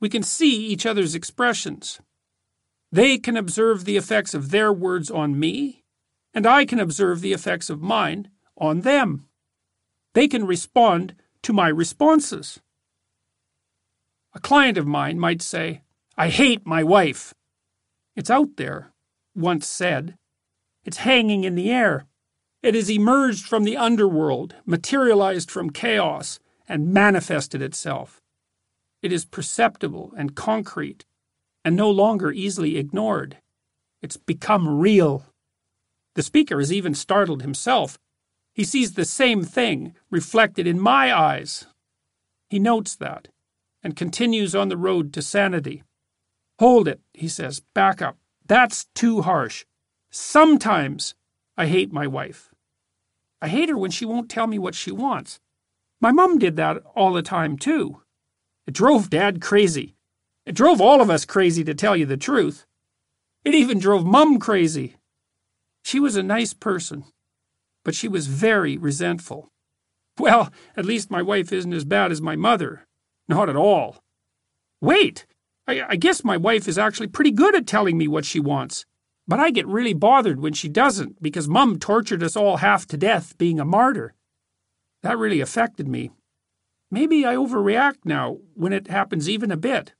[0.00, 2.00] We can see each other's expressions.
[2.90, 5.84] They can observe the effects of their words on me,
[6.32, 9.26] and I can observe the effects of mine on them.
[10.14, 12.60] They can respond to my responses.
[14.34, 15.82] A client of mine might say,
[16.16, 17.34] I hate my wife.
[18.16, 18.92] It's out there,
[19.38, 20.16] once said.
[20.84, 22.06] It's hanging in the air.
[22.62, 28.20] It has emerged from the underworld, materialized from chaos, and manifested itself.
[29.00, 31.04] It is perceptible and concrete,
[31.64, 33.38] and no longer easily ignored.
[34.02, 35.24] It's become real.
[36.14, 37.98] The speaker is even startled himself.
[38.52, 41.66] He sees the same thing reflected in my eyes.
[42.50, 43.28] He notes that
[43.82, 45.84] and continues on the road to sanity.
[46.58, 47.62] Hold it, he says.
[47.74, 48.16] Back up.
[48.48, 49.64] That's too harsh.
[50.10, 51.14] Sometimes
[51.56, 52.50] I hate my wife.
[53.40, 55.38] I hate her when she won't tell me what she wants.
[56.00, 58.02] My mum did that all the time, too.
[58.66, 59.94] It drove Dad crazy.
[60.46, 62.64] It drove all of us crazy, to tell you the truth.
[63.44, 64.96] It even drove Mum crazy.
[65.84, 67.04] She was a nice person,
[67.84, 69.48] but she was very resentful.
[70.18, 72.86] Well, at least my wife isn't as bad as my mother.
[73.28, 73.98] Not at all.
[74.80, 75.26] Wait!
[75.68, 78.86] I, I guess my wife is actually pretty good at telling me what she wants.
[79.28, 82.96] But I get really bothered when she doesn't because Mum tortured us all half to
[82.96, 84.14] death being a martyr.
[85.02, 86.10] That really affected me.
[86.90, 89.92] Maybe I overreact now when it happens even a bit.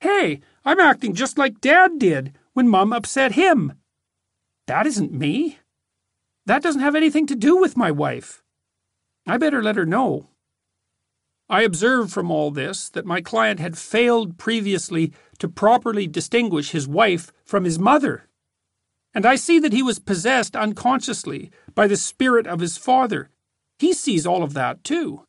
[0.00, 3.72] Hey, I'm acting just like Dad did when Mum upset him.
[4.66, 5.58] That isn't me.
[6.44, 8.42] That doesn't have anything to do with my wife.
[9.26, 10.28] I better let her know.
[11.52, 16.88] I observed from all this that my client had failed previously to properly distinguish his
[16.88, 18.26] wife from his mother.
[19.12, 23.28] And I see that he was possessed unconsciously by the spirit of his father.
[23.78, 25.24] He sees all of that too.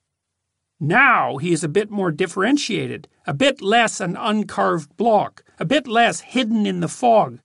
[0.79, 5.87] Now he is a bit more differentiated, a bit less an uncarved block, a bit
[5.87, 7.39] less hidden in the fog.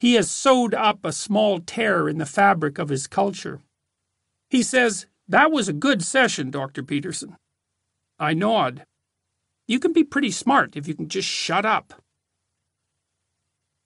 [0.00, 3.62] He has sewed up a small tear in the fabric of his culture.
[4.50, 6.82] He says, That was a good session, Dr.
[6.82, 7.36] Peterson.
[8.18, 8.84] I nod.
[9.66, 11.94] You can be pretty smart if you can just shut up.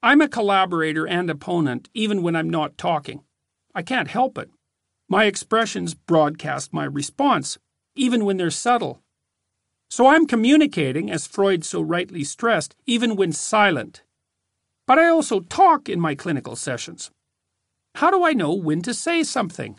[0.02, 3.22] I'm a collaborator and opponent even when I'm not talking.
[3.74, 4.50] I can't help it.
[5.08, 7.58] My expressions broadcast my response,
[7.94, 9.02] even when they're subtle.
[9.88, 14.02] So I'm communicating, as Freud so rightly stressed, even when silent.
[14.86, 17.10] But I also talk in my clinical sessions.
[17.96, 19.78] How do I know when to say something?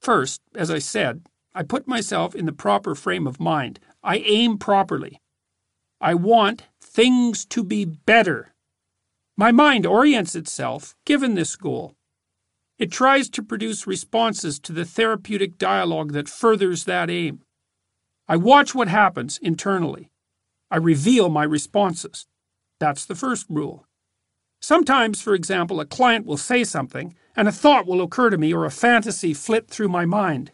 [0.00, 1.22] First, as I said,
[1.54, 3.78] I put myself in the proper frame of mind.
[4.02, 5.20] I aim properly.
[6.00, 8.54] I want things to be better.
[9.36, 11.94] My mind orients itself, given this goal.
[12.78, 17.42] It tries to produce responses to the therapeutic dialogue that furthers that aim.
[18.26, 20.10] I watch what happens internally.
[20.70, 22.26] I reveal my responses.
[22.80, 23.86] That's the first rule.
[24.60, 28.54] Sometimes, for example, a client will say something, and a thought will occur to me
[28.54, 30.50] or a fantasy flit through my mind.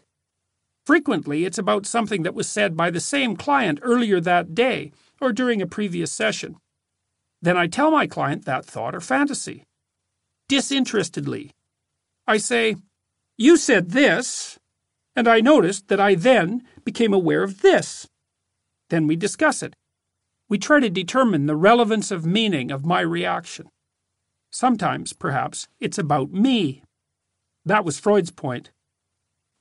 [0.88, 5.35] Frequently, it's about something that was said by the same client earlier that day or
[5.35, 6.57] during a previous session.
[7.42, 9.64] Then I tell my client that thought or fantasy.
[10.48, 11.51] Disinterestedly.
[12.27, 12.77] I say,
[13.37, 14.59] You said this,
[15.14, 18.09] and I noticed that I then became aware of this.
[18.88, 19.77] Then we discuss it.
[20.48, 23.68] We try to determine the relevance of meaning of my reaction.
[24.51, 26.83] Sometimes, perhaps, it's about me.
[27.66, 28.70] That was Freud's point.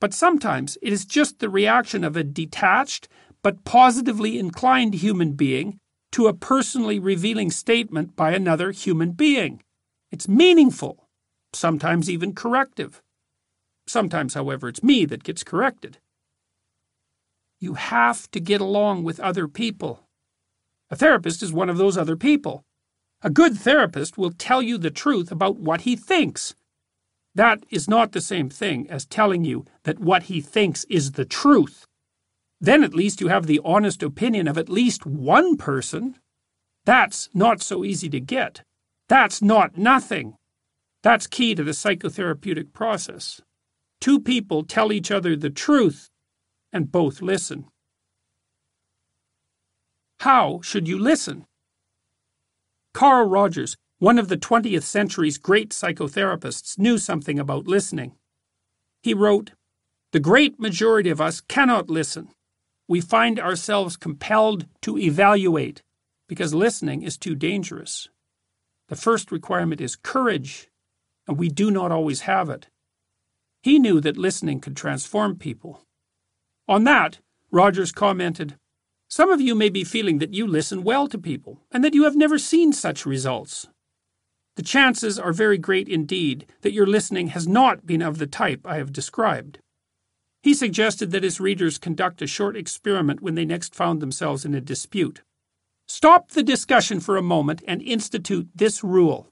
[0.00, 3.08] But sometimes it is just the reaction of a detached
[3.42, 5.78] but positively inclined human being
[6.12, 9.62] to a personally revealing statement by another human being.
[10.10, 11.08] It's meaningful,
[11.52, 13.02] sometimes even corrective.
[13.86, 15.98] Sometimes, however, it's me that gets corrected.
[17.60, 20.04] You have to get along with other people.
[20.90, 22.64] A therapist is one of those other people.
[23.22, 26.54] A good therapist will tell you the truth about what he thinks,
[27.34, 31.24] that is not the same thing as telling you that what he thinks is the
[31.24, 31.86] truth.
[32.60, 36.16] Then at least you have the honest opinion of at least one person.
[36.84, 38.62] That's not so easy to get.
[39.08, 40.34] That's not nothing.
[41.02, 43.40] That's key to the psychotherapeutic process.
[44.00, 46.08] Two people tell each other the truth
[46.72, 47.66] and both listen.
[50.20, 51.44] How should you listen?
[52.92, 58.14] Carl Rogers one of the 20th century's great psychotherapists knew something about listening.
[59.02, 59.52] He wrote,
[60.12, 62.28] The great majority of us cannot listen.
[62.86, 65.82] We find ourselves compelled to evaluate
[66.28, 68.08] because listening is too dangerous.
[68.88, 70.68] The first requirement is courage,
[71.26, 72.68] and we do not always have it.
[73.62, 75.82] He knew that listening could transform people.
[76.68, 77.18] On that,
[77.50, 78.56] Rogers commented,
[79.08, 82.04] Some of you may be feeling that you listen well to people and that you
[82.04, 83.66] have never seen such results.
[84.58, 88.66] The chances are very great indeed that your listening has not been of the type
[88.66, 89.60] I have described.
[90.42, 94.56] He suggested that his readers conduct a short experiment when they next found themselves in
[94.56, 95.22] a dispute.
[95.86, 99.28] Stop the discussion for a moment and institute this rule.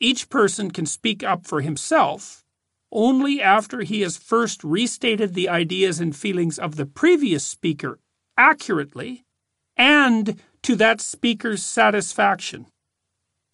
[0.00, 2.44] Each person can speak up for himself
[2.90, 8.00] only after he has first restated the ideas and feelings of the previous speaker
[8.36, 9.24] accurately
[9.76, 12.66] and to that speaker's satisfaction.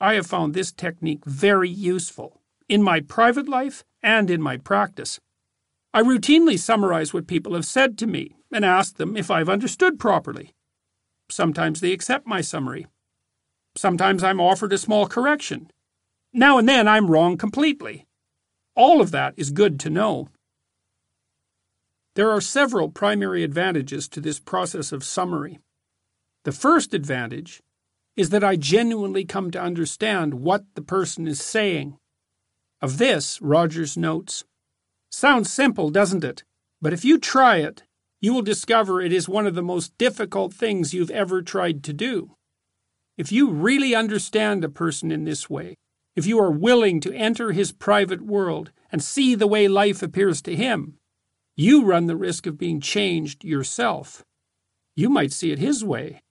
[0.01, 5.21] I have found this technique very useful in my private life and in my practice.
[5.93, 9.99] I routinely summarize what people have said to me and ask them if I've understood
[9.99, 10.55] properly.
[11.31, 12.87] Sometimes they accept my summary.
[13.77, 15.71] Sometimes I'm offered a small correction.
[16.33, 18.07] Now and then I'm wrong completely.
[18.77, 20.29] All of that is good to know.
[22.15, 25.59] There are several primary advantages to this process of summary.
[26.45, 27.63] The first advantage
[28.17, 31.99] is that I genuinely come to understand what the person is saying.
[32.81, 34.45] Of this, Rogers notes
[35.11, 36.43] Sounds simple, doesn't it?
[36.83, 37.85] But if you try it,
[38.21, 41.93] you will discover it is one of the most difficult things you've ever tried to
[41.93, 42.35] do.
[43.17, 45.77] If you really understand a person in this way,
[46.17, 50.43] if you are willing to enter his private world and see the way life appears
[50.43, 50.99] to him,
[51.57, 54.25] you run the risk of being changed yourself.
[54.97, 56.24] You might see it his way.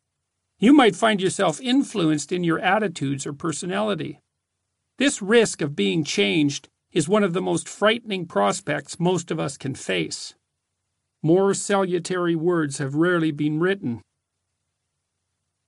[0.60, 4.20] You might find yourself influenced in your attitudes or personality.
[4.98, 9.58] This risk of being changed is one of the most frightening prospects most of us
[9.58, 10.36] can face.
[11.22, 14.02] More salutary words have rarely been written.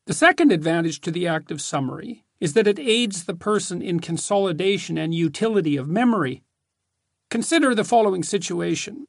[0.06, 4.00] The second advantage to the act of summary is that it aids the person in
[4.00, 6.44] consolidation and utility of memory.
[7.32, 9.08] Consider the following situation.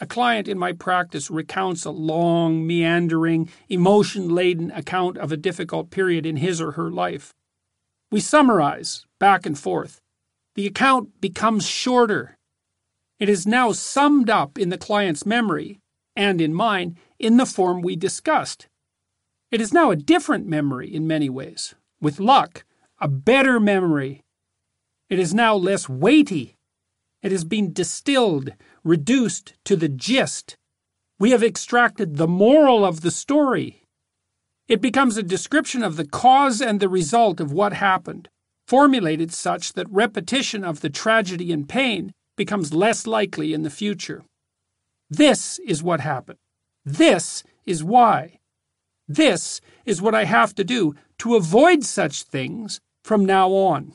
[0.00, 5.90] A client in my practice recounts a long, meandering, emotion laden account of a difficult
[5.90, 7.32] period in his or her life.
[8.10, 10.00] We summarize back and forth.
[10.54, 12.36] The account becomes shorter
[13.22, 15.78] it is now summed up in the client's memory,
[16.16, 18.66] and in mine, in the form we discussed.
[19.52, 21.76] It is now a different memory in many ways.
[22.00, 22.64] With luck,
[23.00, 24.22] a better memory.
[25.08, 26.56] It is now less weighty.
[27.22, 28.54] It has been distilled,
[28.84, 30.56] reduced to the gist.
[31.18, 33.82] We have extracted the moral of the story.
[34.68, 38.28] It becomes a description of the cause and the result of what happened,
[38.66, 44.24] formulated such that repetition of the tragedy and pain becomes less likely in the future.
[45.10, 46.38] This is what happened.
[46.84, 48.38] This is why.
[49.06, 53.94] This is what I have to do to avoid such things from now on.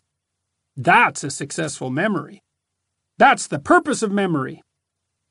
[0.75, 2.41] That's a successful memory.
[3.17, 4.61] That's the purpose of memory.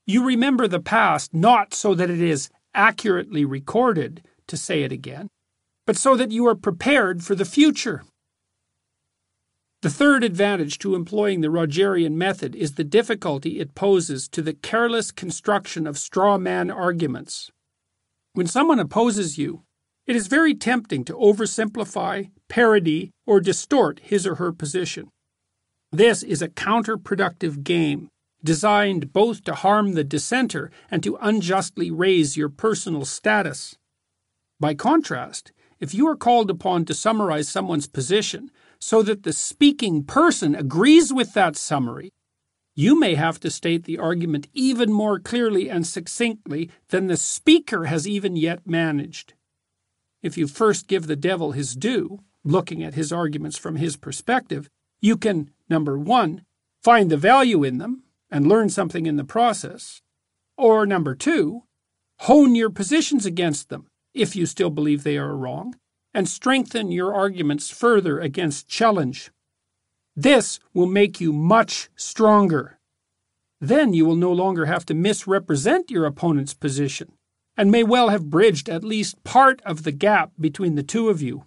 [0.07, 5.29] You remember the past not so that it is accurately recorded, to say it again,
[5.85, 8.05] but so that you are prepared for the future.
[9.83, 14.55] The third advantage to employing the Rogerian method is the difficulty it poses to the
[14.55, 17.51] careless construction of straw man arguments.
[18.33, 19.63] When someone opposes you,
[20.07, 25.09] it is very tempting to oversimplify, parody, or distort his or her position.
[25.91, 28.09] This is a counterproductive game,
[28.47, 33.77] designed both to harm the dissenter and to unjustly raise your personal status.
[34.59, 40.05] By contrast, if you are called upon to summarize someone's position so that the speaking
[40.05, 42.11] person agrees with that summary,
[42.75, 47.85] you may have to state the argument even more clearly and succinctly than the speaker
[47.85, 49.35] has even yet managed.
[50.23, 54.69] If you first give the devil his due, looking at his arguments from his perspective,
[55.01, 56.43] you can, number one,
[56.83, 60.03] find the value in them and learn something in the process,
[60.57, 61.63] or number two,
[62.21, 65.75] hone your positions against them if you still believe they are wrong,
[66.15, 69.31] and strengthen your arguments further against challenge.
[70.15, 72.79] This will make you much stronger.
[73.61, 77.13] Then you will no longer have to misrepresent your opponent's position,
[77.57, 81.21] and may well have bridged at least part of the gap between the two of
[81.21, 81.45] you.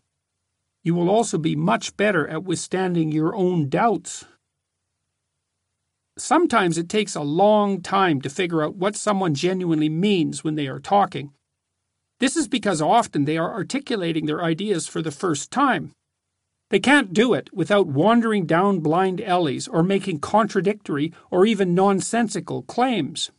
[0.84, 4.26] You will also be much better at withstanding your own doubts.
[6.20, 10.68] Sometimes it takes a long time to figure out what someone genuinely means when they
[10.68, 11.32] are talking,
[12.20, 15.94] this is because often they are articulating their ideas for the first time.
[16.70, 22.62] They can't do it without wandering down blind alleys or making contradictory or even nonsensical
[22.64, 23.32] claims.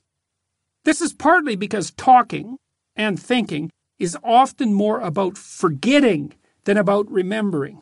[0.85, 2.57] This is partly because talking
[2.97, 6.33] and thinking is often more about forgetting
[6.65, 7.81] than about remembering.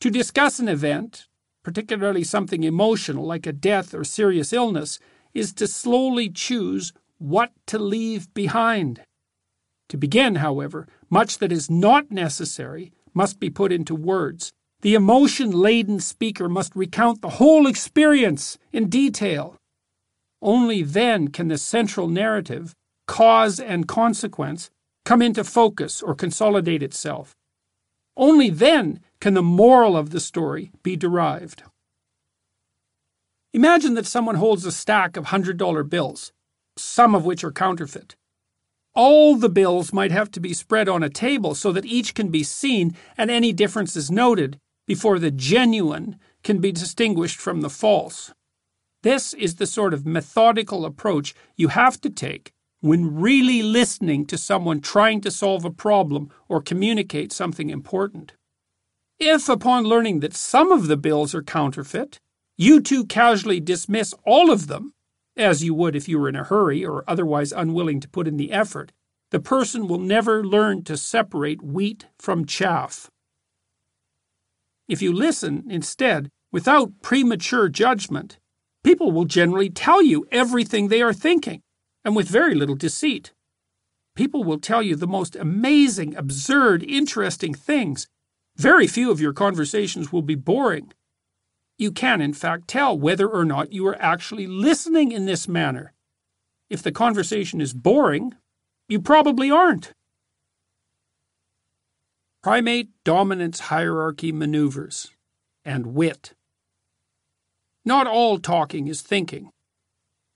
[0.00, 1.26] To discuss an event,
[1.66, 5.00] particularly something emotional like a death or serious illness,
[5.34, 9.00] is to slowly choose what to leave behind.
[9.88, 14.52] To begin, however, much that is not necessary must be put into words.
[14.82, 19.56] The emotion laden speaker must recount the whole experience in detail.
[20.40, 22.74] Only then can the central narrative,
[23.08, 24.70] cause and consequence,
[25.04, 27.34] come into focus or consolidate itself.
[28.16, 31.62] Only then can the moral of the story be derived.
[33.52, 36.32] Imagine that someone holds a stack of $100 bills,
[36.76, 38.16] some of which are counterfeit.
[38.94, 42.28] All the bills might have to be spread on a table so that each can
[42.28, 48.32] be seen and any differences noted, before the genuine can be distinguished from the false.
[49.02, 54.38] This is the sort of methodical approach you have to take when really listening to
[54.38, 58.34] someone trying to solve a problem or communicate something important.
[59.18, 62.20] If, upon learning that some of the bills are counterfeit,
[62.58, 64.92] you too casually dismiss all of them,
[65.36, 68.36] as you would if you were in a hurry or otherwise unwilling to put in
[68.36, 68.92] the effort,
[69.30, 73.10] the person will never learn to separate wheat from chaff.
[74.88, 78.38] If you listen, instead, without premature judgment,
[78.84, 81.62] people will generally tell you everything they are thinking,
[82.04, 83.32] and with very little deceit.
[84.14, 88.06] People will tell you the most amazing, absurd, interesting things.
[88.56, 90.92] Very few of your conversations will be boring.
[91.78, 95.92] You can, in fact, tell whether or not you are actually listening in this manner.
[96.70, 98.32] If the conversation is boring,
[98.88, 99.92] you probably aren't.
[102.42, 105.10] Primate dominance hierarchy maneuvers
[105.64, 106.32] and wit.
[107.84, 109.50] Not all talking is thinking,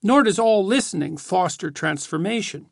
[0.02, 2.66] nor does all listening foster transformation.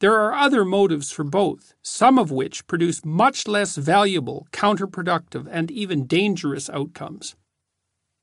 [0.00, 5.70] There are other motives for both, some of which produce much less valuable, counterproductive, and
[5.70, 7.34] even dangerous outcomes.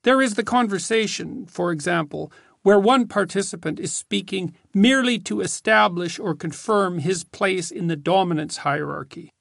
[0.04, 6.36] There is the conversation, for example, where one participant is speaking merely to establish or
[6.36, 9.32] confirm his place in the dominance hierarchy.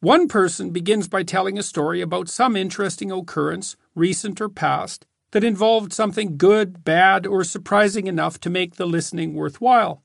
[0.00, 5.44] One person begins by telling a story about some interesting occurrence, recent or past, that
[5.44, 10.01] involved something good, bad, or surprising enough to make the listening worthwhile.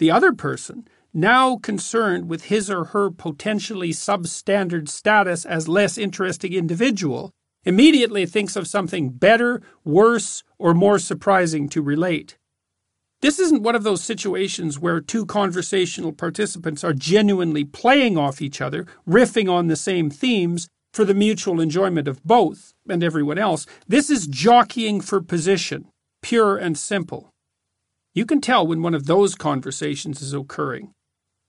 [0.00, 6.54] The other person, now concerned with his or her potentially substandard status as less interesting
[6.54, 7.32] individual,
[7.64, 12.38] immediately thinks of something better, worse, or more surprising to relate.
[13.20, 18.62] This isn't one of those situations where two conversational participants are genuinely playing off each
[18.62, 23.66] other, riffing on the same themes for the mutual enjoyment of both and everyone else.
[23.86, 25.88] This is jockeying for position,
[26.22, 27.29] pure and simple.
[28.14, 30.94] You can tell when one of those conversations is occurring.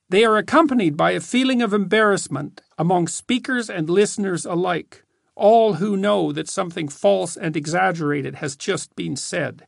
[0.10, 5.04] They are accompanied by a feeling of embarrassment among speakers and listeners alike
[5.36, 9.66] all who know that something false and exaggerated has just been said.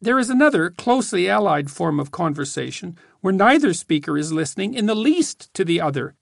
[0.00, 4.94] There is another closely allied form of conversation where neither speaker is listening in the
[4.94, 6.14] least to the other.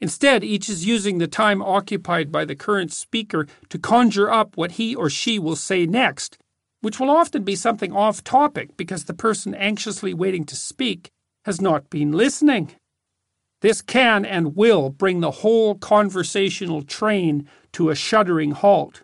[0.00, 4.72] Instead, each is using the time occupied by the current speaker to conjure up what
[4.72, 6.38] he or she will say next,
[6.82, 11.10] which will often be something off topic because the person anxiously waiting to speak
[11.44, 12.72] has not been listening.
[13.62, 19.02] This can and will bring the whole conversational train to a shuddering halt.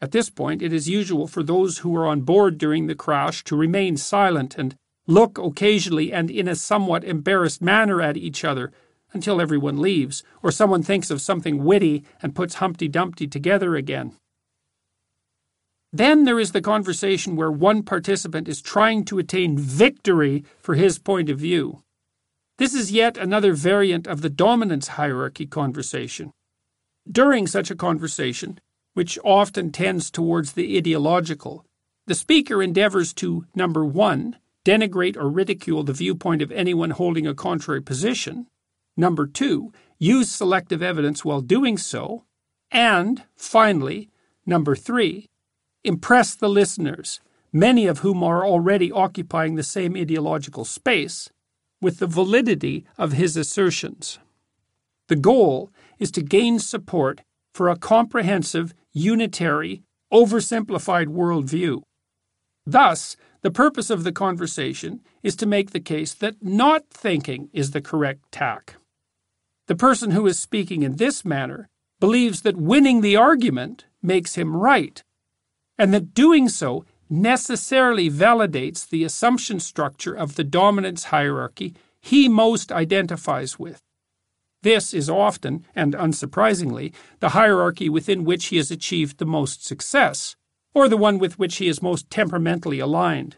[0.00, 3.42] At this point, it is usual for those who were on board during the crash
[3.44, 4.76] to remain silent and
[5.06, 8.72] look occasionally and in a somewhat embarrassed manner at each other
[9.12, 14.12] until everyone leaves, or someone thinks of something witty and puts Humpty Dumpty together again.
[15.94, 20.98] Then there is the conversation where one participant is trying to attain victory for his
[20.98, 21.84] point of view.
[22.58, 26.32] This is yet another variant of the dominance hierarchy conversation.
[27.08, 28.58] During such a conversation,
[28.94, 31.64] which often tends towards the ideological,
[32.08, 37.36] the speaker endeavors to, number one, denigrate or ridicule the viewpoint of anyone holding a
[37.36, 38.48] contrary position,
[38.96, 42.24] number two, use selective evidence while doing so,
[42.72, 44.10] and, finally,
[44.44, 45.28] number three,
[45.84, 47.20] impress the listeners,
[47.52, 51.30] many of whom are already occupying the same ideological space,
[51.80, 54.18] with the validity of his assertions.
[55.08, 57.20] The goal is to gain support
[57.54, 59.82] for a comprehensive, unitary,
[60.12, 61.82] oversimplified worldview.
[62.66, 67.72] Thus, the purpose of the conversation is to make the case that not thinking is
[67.72, 68.76] the correct tack.
[69.66, 71.68] The person who is speaking in this manner
[72.00, 75.02] believes that winning the argument makes him right,
[75.78, 82.72] and that doing so necessarily validates the assumption structure of the dominance hierarchy he most
[82.72, 83.80] identifies with.
[84.62, 90.36] This is often, and unsurprisingly, the hierarchy within which he has achieved the most success,
[90.72, 93.36] or the one with which he is most temperamentally aligned.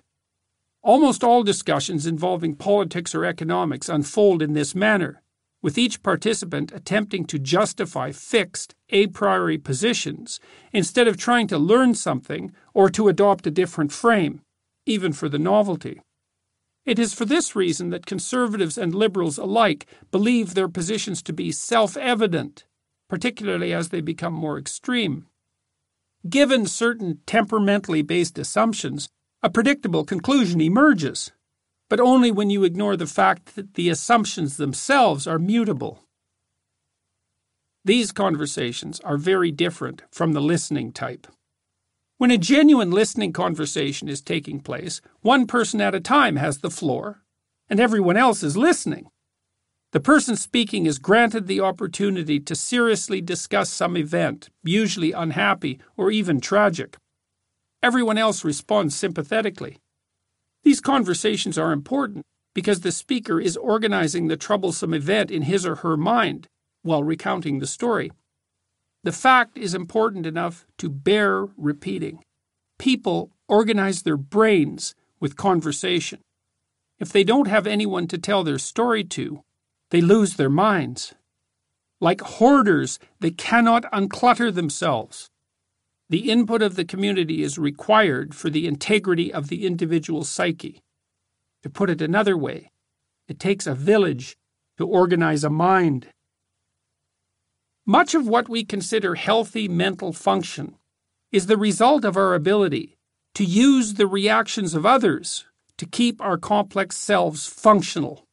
[0.83, 5.21] Almost all discussions involving politics or economics unfold in this manner,
[5.67, 10.39] with each participant attempting to justify fixed, a priori positions
[10.73, 14.41] instead of trying to learn something or to adopt a different frame,
[14.87, 16.01] even for the novelty.
[16.85, 21.51] It is for this reason that conservatives and liberals alike believe their positions to be
[21.51, 22.65] self evident,
[23.11, 25.27] particularly as they become more extreme.
[26.29, 29.09] Given certain temperamentally based assumptions,
[29.43, 31.33] a predictable conclusion emerges
[31.89, 36.03] but only when you ignore the fact that the assumptions themselves are mutable.
[37.85, 41.27] These conversations are very different from the listening type.
[42.19, 46.71] When a genuine listening conversation is taking place, one person at a time has the
[46.71, 47.23] floor,
[47.69, 49.07] and everyone else is listening.
[49.93, 56.11] The person speaking is granted the opportunity to seriously discuss some event, usually unhappy or
[56.11, 56.97] even tragic.
[57.83, 59.79] Everyone else responds sympathetically.
[60.67, 65.77] These conversations are important because the speaker is organizing the troublesome event in his or
[65.77, 66.49] her mind
[66.83, 68.11] while recounting the story.
[69.05, 72.25] The fact is important enough to bear repeating.
[72.81, 76.19] People organize their brains with conversation.
[76.99, 79.43] If they don't have anyone to tell their story to,
[79.91, 81.15] they lose their minds.
[82.01, 85.31] Like hoarders, they cannot unclutter themselves.
[86.09, 90.81] The input of the community is required for the integrity of the individual psyche.
[91.63, 92.71] To put it another way,
[93.27, 94.37] it takes a village
[94.79, 96.09] to organize a mind.
[97.85, 100.77] Much of what we consider healthy mental function
[101.33, 102.97] is the result of our ability
[103.35, 105.45] to use the reactions of others
[105.77, 108.25] to keep our complex selves functional.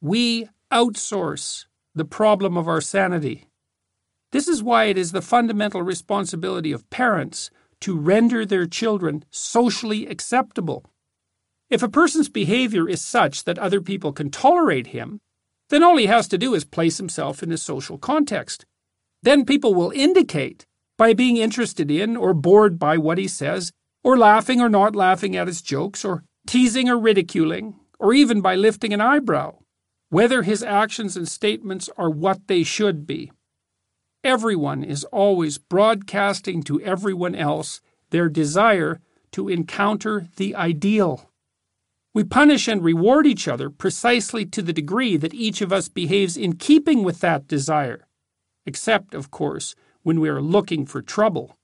[0.00, 3.46] We outsource the problem of our sanity.
[4.32, 7.50] This is why it is the fundamental responsibility of parents
[7.80, 10.84] to render their children socially acceptable.
[11.68, 15.20] If a person's behavior is such that other people can tolerate him,
[15.68, 18.64] then all he has to do is place himself in a social context.
[19.22, 20.66] Then people will indicate
[20.98, 23.72] by being interested in or bored by what he says,
[24.02, 28.54] or laughing or not laughing at his jokes, or teasing or ridiculing, or even by
[28.54, 29.54] lifting an eyebrow
[30.10, 33.32] whether his actions and statements are what they should be.
[34.22, 39.00] Everyone is always broadcasting to everyone else their desire
[39.32, 41.30] to encounter the ideal.
[42.12, 46.36] We punish and reward each other precisely to the degree that each of us behaves
[46.36, 48.06] in keeping with that desire,
[48.66, 51.56] except, of course, when we are looking for trouble.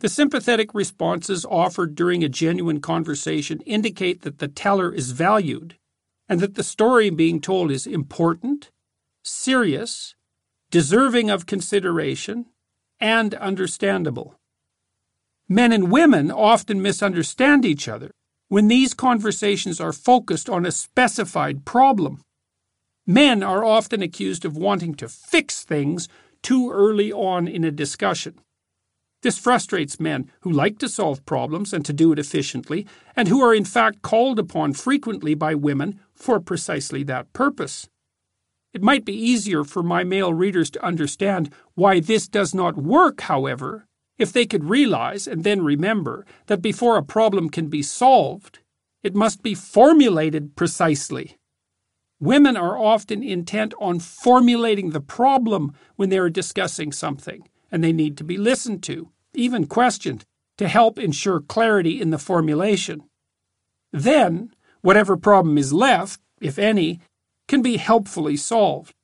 [0.00, 5.76] The sympathetic responses offered during a genuine conversation indicate that the teller is valued
[6.28, 8.70] and that the story being told is important,
[9.22, 10.14] serious,
[10.70, 12.46] deserving of consideration,
[13.00, 14.34] and understandable.
[15.48, 18.12] Men and women often misunderstand each other
[18.48, 22.22] when these conversations are focused on a specified problem.
[23.06, 26.08] Men are often accused of wanting to fix things
[26.42, 28.38] too early on in a discussion.
[29.22, 33.42] This frustrates men who like to solve problems and to do it efficiently, and who
[33.42, 37.88] are in fact called upon frequently by women for precisely that purpose.
[38.72, 43.22] It might be easier for my male readers to understand why this does not work,
[43.22, 43.86] however,
[44.18, 48.60] if they could realize and then remember that before a problem can be solved,
[49.02, 51.38] it must be formulated precisely.
[52.20, 57.92] Women are often intent on formulating the problem when they are discussing something and they
[57.92, 60.24] need to be listened to, even questioned,
[60.58, 63.02] to help ensure clarity in the formulation.
[63.90, 64.52] Then,
[64.82, 67.00] whatever problem is left, if any,
[67.50, 68.94] can be helpfully solved.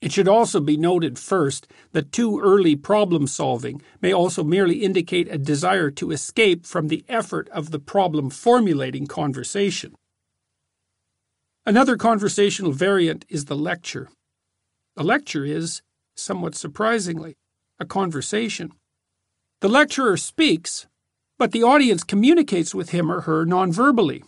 [0.00, 5.28] It should also be noted first that too early problem solving may also merely indicate
[5.30, 9.94] a desire to escape from the effort of the problem formulating conversation.
[11.64, 14.08] Another conversational variant is the lecture.
[14.96, 15.80] A lecture is,
[16.16, 17.36] somewhat surprisingly,
[17.78, 18.72] a conversation.
[19.60, 20.88] The lecturer speaks,
[21.38, 24.24] but the audience communicates with him or her nonverbally.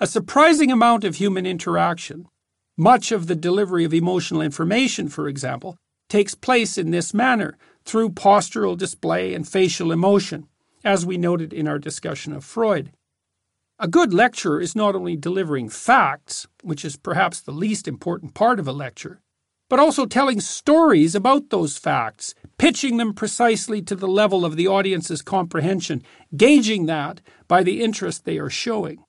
[0.00, 2.28] A surprising amount of human interaction,
[2.76, 5.76] much of the delivery of emotional information, for example,
[6.08, 10.46] takes place in this manner through postural display and facial emotion,
[10.84, 12.92] as we noted in our discussion of Freud.
[13.78, 18.60] A good lecturer is not only delivering facts, which is perhaps the least important part
[18.60, 19.20] of a lecture,
[19.68, 24.68] but also telling stories about those facts, pitching them precisely to the level of the
[24.68, 26.02] audience's comprehension,
[26.36, 29.02] gauging that by the interest they are showing.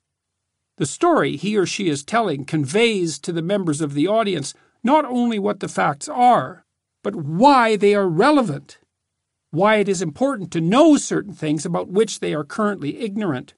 [0.77, 4.53] The story he or she is telling conveys to the members of the audience
[4.83, 6.65] not only what the facts are,
[7.03, 8.79] but why they are relevant,
[9.51, 13.53] why it is important to know certain things about which they are currently ignorant.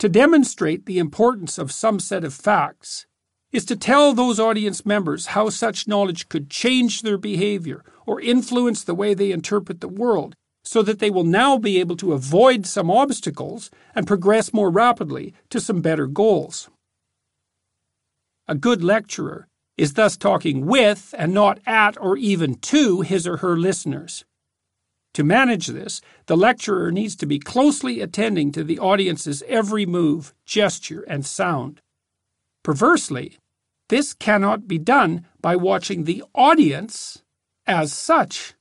[0.00, 3.06] To demonstrate the importance of some set of facts,
[3.54, 8.82] is to tell those audience members how such knowledge could change their behavior or influence
[8.82, 10.34] the way they interpret the world,
[10.64, 15.34] so that they will now be able to avoid some obstacles and progress more rapidly
[15.50, 16.70] to some better goals.
[18.48, 19.46] A good lecturer
[19.76, 24.24] is thus talking with and not at or even to his or her listeners.
[25.14, 30.34] To manage this, the lecturer needs to be closely attending to the audience's every move,
[30.44, 31.80] gesture, and sound.
[32.64, 33.38] Perversely,
[33.88, 37.22] This cannot be done by watching the audience
[37.66, 38.54] as such.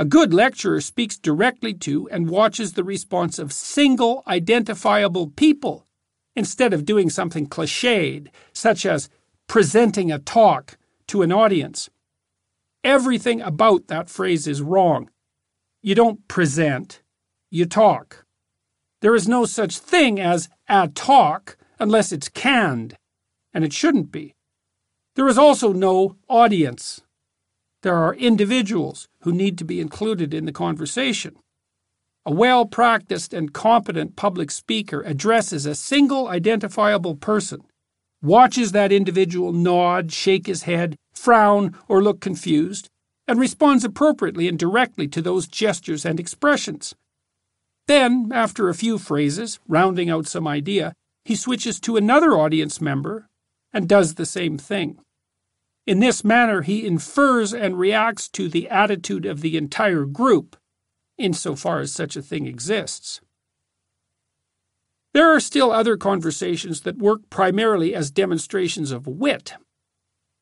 [0.00, 5.88] A good lecturer speaks directly to and watches the response of single identifiable people
[6.36, 9.10] instead of doing something cliched, such as
[9.48, 10.78] presenting a talk
[11.08, 11.90] to an audience.
[12.84, 15.10] Everything about that phrase is wrong.
[15.82, 17.02] You don't present,
[17.50, 18.24] you talk.
[19.00, 22.96] There is no such thing as a talk unless it's canned,
[23.52, 24.36] and it shouldn't be.
[25.16, 27.00] There is also no audience.
[27.82, 31.36] There are individuals who need to be included in the conversation.
[32.26, 37.62] A well practiced and competent public speaker addresses a single identifiable person,
[38.20, 42.88] watches that individual nod, shake his head, frown, or look confused,
[43.26, 46.94] and responds appropriately and directly to those gestures and expressions.
[47.86, 53.26] Then, after a few phrases, rounding out some idea, he switches to another audience member
[53.72, 54.98] and does the same thing.
[55.88, 60.54] In this manner, he infers and reacts to the attitude of the entire group
[61.16, 63.22] insofar as such a thing exists.
[65.14, 69.54] There are still other conversations that work primarily as demonstrations of wit.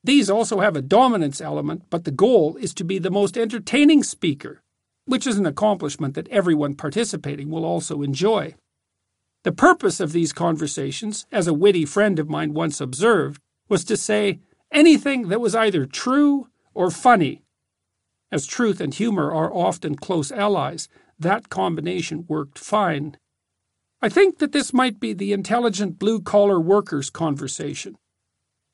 [0.03, 4.03] These also have a dominance element, but the goal is to be the most entertaining
[4.03, 4.62] speaker,
[5.05, 8.57] which is an accomplishment that everyone participating will also enjoy.
[9.44, 13.97] The purpose of these conversations, as a witty friend of mine once observed, was to
[13.97, 14.40] say
[14.73, 17.43] anything that was either true or funny
[18.33, 20.89] as truth and humor are often close allies,
[21.19, 23.17] that combination worked fine.
[24.03, 27.97] I think that this might be the intelligent blue collar workers conversation.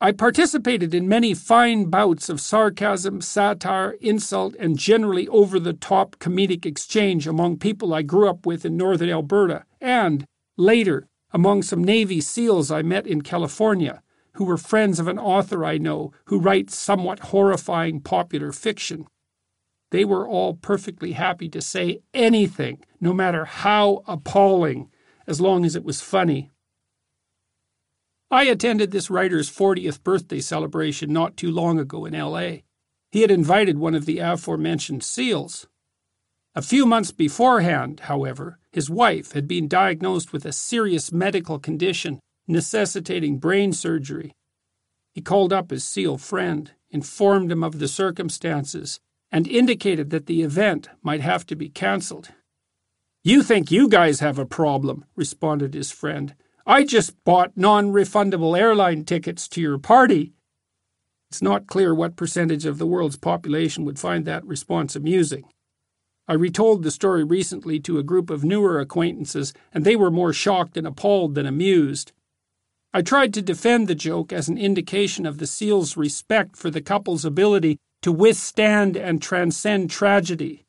[0.01, 6.17] I participated in many fine bouts of sarcasm, satire, insult, and generally over the top
[6.17, 10.25] comedic exchange among people I grew up with in northern Alberta, and,
[10.57, 14.03] later, among some Navy SEALs I met in California,
[14.35, 19.07] who were friends of an author I know who writes somewhat horrifying popular fiction.
[19.91, 24.91] They were all perfectly happy to say anything, no matter how appalling,
[25.27, 26.51] as long as it was funny.
[28.31, 32.63] I attended this writer's 40th birthday celebration not too long ago in LA.
[33.11, 35.67] He had invited one of the aforementioned SEALs.
[36.55, 42.21] A few months beforehand, however, his wife had been diagnosed with a serious medical condition
[42.47, 44.33] necessitating brain surgery.
[45.13, 50.43] He called up his SEAL friend, informed him of the circumstances, and indicated that the
[50.43, 52.31] event might have to be cancelled.
[53.25, 56.35] You think you guys have a problem, responded his friend.
[56.67, 60.33] I just bought non refundable airline tickets to your party.
[61.31, 65.45] It's not clear what percentage of the world's population would find that response amusing.
[66.29, 70.33] I retold the story recently to a group of newer acquaintances, and they were more
[70.33, 72.13] shocked and appalled than amused.
[72.95, 76.83] I tried to defend the joke as an indication of the SEAL's respect for the
[76.83, 80.67] couple's ability to withstand and transcend tragedy.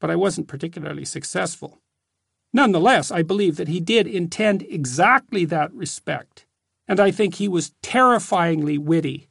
[0.00, 1.78] But I wasn't particularly successful.
[2.52, 6.46] Nonetheless, I believe that he did intend exactly that respect,
[6.88, 9.28] and I think he was terrifyingly witty.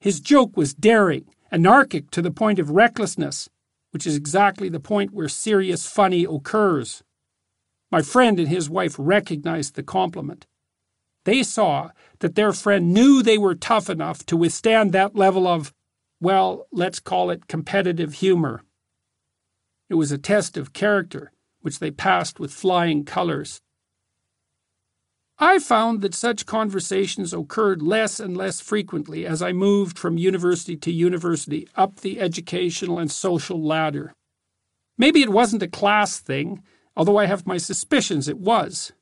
[0.00, 3.48] His joke was daring, anarchic to the point of recklessness,
[3.92, 7.02] which is exactly the point where serious funny occurs.
[7.90, 10.46] My friend and his wife recognized the compliment.
[11.24, 15.72] They saw that their friend knew they were tough enough to withstand that level of
[16.20, 18.62] well, let's call it competitive humor.
[19.90, 23.60] It was a test of character, which they passed with flying colors.
[25.36, 30.76] I found that such conversations occurred less and less frequently as I moved from university
[30.76, 34.12] to university up the educational and social ladder.
[34.96, 36.62] Maybe it wasn't a class thing,
[36.96, 38.92] although I have my suspicions it was.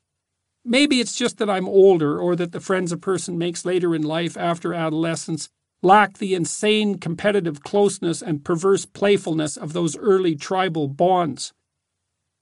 [0.65, 4.03] Maybe it's just that I'm older or that the friends a person makes later in
[4.03, 5.49] life after adolescence
[5.83, 11.55] lack the insane competitive closeness and perverse playfulness of those early tribal bonds.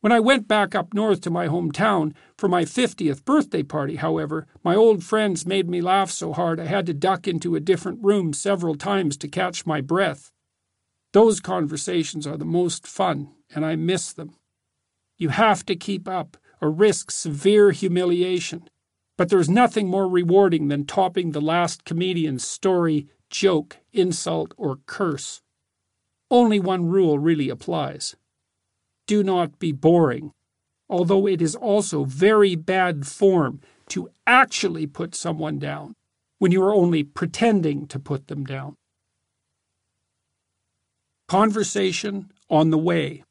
[0.00, 4.46] When I went back up north to my hometown for my 50th birthday party, however,
[4.64, 8.02] my old friends made me laugh so hard I had to duck into a different
[8.02, 10.30] room several times to catch my breath.
[11.12, 14.36] Those conversations are the most fun, and I miss them.
[15.16, 18.68] You have to keep up or risk severe humiliation.
[19.16, 25.42] But there's nothing more rewarding than topping the last comedian's story joke, insult, or curse.
[26.30, 28.16] Only one rule really applies
[29.06, 30.32] do not be boring,
[30.88, 35.94] although it is also very bad form to actually put someone down
[36.38, 38.74] when you are only pretending to put them down.
[41.26, 43.24] Conversation on the way.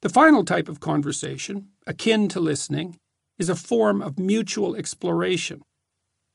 [0.00, 2.96] The final type of conversation, akin to listening,
[3.38, 5.62] is a form of mutual exploration.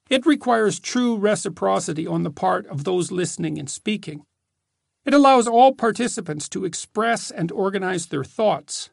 [0.10, 4.24] It requires true reciprocity on the part of those listening and speaking.
[5.06, 8.89] It allows all participants to express and organize their thoughts.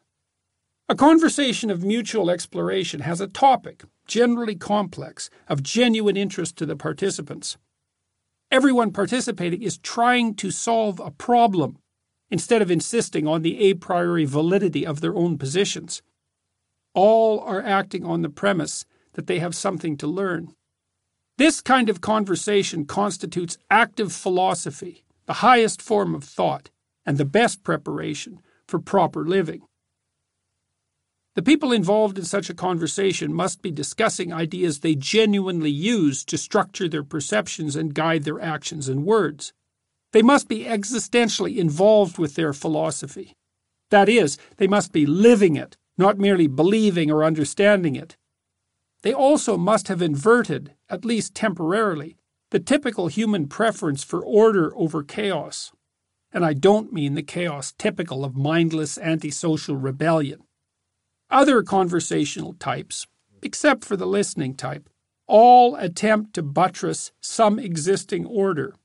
[0.87, 6.75] A conversation of mutual exploration has a topic, generally complex, of genuine interest to the
[6.75, 7.57] participants.
[8.51, 11.79] Everyone participating is trying to solve a problem
[12.29, 16.01] instead of insisting on the a priori validity of their own positions.
[16.95, 20.55] All are acting on the premise that they have something to learn.
[21.37, 26.71] This kind of conversation constitutes active philosophy, the highest form of thought,
[27.05, 29.61] and the best preparation for proper living.
[31.35, 36.37] The people involved in such a conversation must be discussing ideas they genuinely use to
[36.37, 39.51] structure their perceptions and guide their actions and words.
[40.13, 43.33] They must be existentially involved with their philosophy.
[43.91, 48.17] That is, they must be living it, not merely believing or understanding it.
[49.01, 52.17] They also must have inverted, at least temporarily,
[52.51, 55.71] the typical human preference for order over chaos.
[56.31, 60.41] And I don't mean the chaos typical of mindless antisocial rebellion.
[61.29, 63.07] Other conversational types,
[63.41, 64.89] except for the listening type,
[65.27, 68.75] all attempt to buttress some existing order.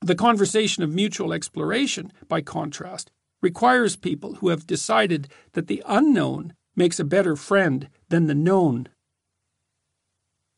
[0.00, 3.10] The conversation of mutual exploration, by contrast,
[3.42, 8.88] requires people who have decided that the unknown makes a better friend than the known.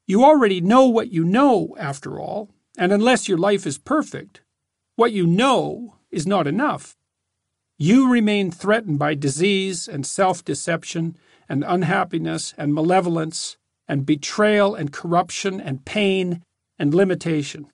[0.06, 4.42] You already know what you know, after all, and unless your life is perfect,
[4.96, 6.94] what you know is not enough.
[7.78, 11.16] You remain threatened by disease and self deception
[11.48, 13.56] and unhappiness and malevolence
[13.88, 16.42] and betrayal and corruption and pain
[16.78, 17.66] and limitation.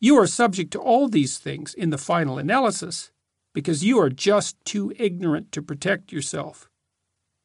[0.00, 3.10] You are subject to all these things in the final analysis
[3.56, 6.68] because you are just too ignorant to protect yourself.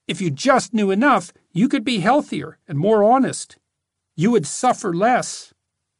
[0.09, 3.57] If you just knew enough, you could be healthier and more honest.
[4.17, 5.53] You would suffer less.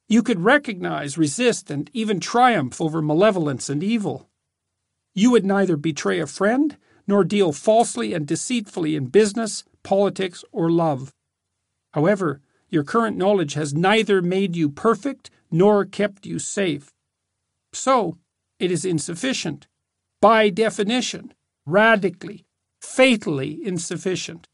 [0.09, 4.27] You could recognize, resist, and even triumph over malevolence and evil.
[5.15, 6.75] You would neither betray a friend
[7.07, 11.13] nor deal falsely and deceitfully in business, politics, or love.
[11.93, 16.91] However, your current knowledge has neither made you perfect nor kept you safe.
[17.71, 18.17] So,
[18.59, 19.67] it is insufficient.
[20.21, 21.33] By definition,
[21.65, 22.45] radically,
[22.79, 24.47] fatally insufficient.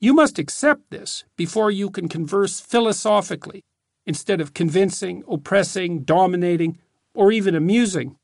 [0.00, 3.64] You must accept this before you can converse philosophically
[4.06, 6.78] instead of convincing, oppressing, dominating,
[7.14, 8.16] or even amusing.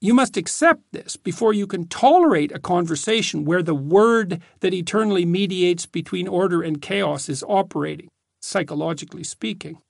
[0.00, 5.24] You must accept this before you can tolerate a conversation where the word that eternally
[5.24, 8.08] mediates between order and chaos is operating,
[8.42, 9.80] psychologically speaking.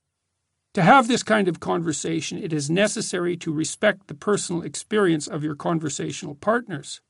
[0.79, 5.43] To have this kind of conversation, it is necessary to respect the personal experience of
[5.43, 7.01] your conversational partners.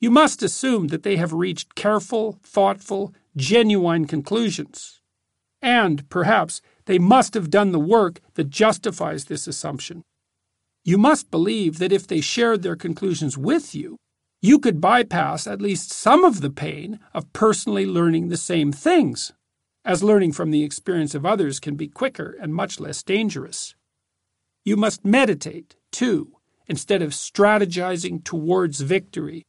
[0.00, 5.02] You must assume that they have reached careful, thoughtful, genuine conclusions.
[5.60, 10.02] And, perhaps, they must have done the work that justifies this assumption.
[10.82, 13.98] You must believe that if they shared their conclusions with you,
[14.40, 19.34] you could bypass at least some of the pain of personally learning the same things,
[19.88, 23.74] as learning from the experience of others can be quicker and much less dangerous.
[24.62, 26.36] You must meditate, too,
[26.66, 29.46] instead of strategizing towards victory.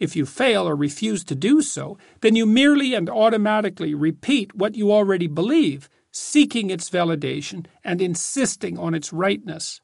[0.00, 4.74] If you fail or refuse to do so, then you merely and automatically repeat what
[4.74, 9.80] you already believe, seeking its validation and insisting on its rightness.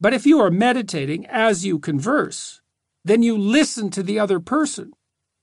[0.00, 2.62] But if you are meditating as you converse,
[3.04, 4.94] then you listen to the other person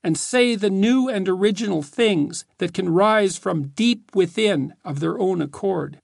[0.04, 5.18] and say the new and original things that can rise from deep within of their
[5.18, 5.98] own accord.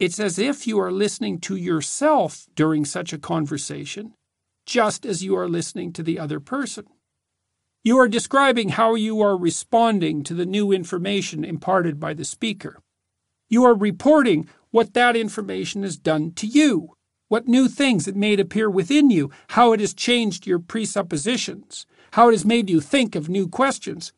[0.00, 4.14] It's as if you are listening to yourself during such a conversation,
[4.66, 6.86] just as you are listening to the other person.
[7.84, 12.80] You are describing how you are responding to the new information imparted by the speaker.
[13.48, 16.96] You are reporting what that information has done to you,
[17.28, 22.28] what new things it made appear within you, how it has changed your presuppositions, how
[22.28, 24.12] it has made you think of new questions.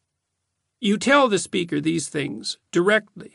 [0.83, 3.35] You tell the speaker these things directly.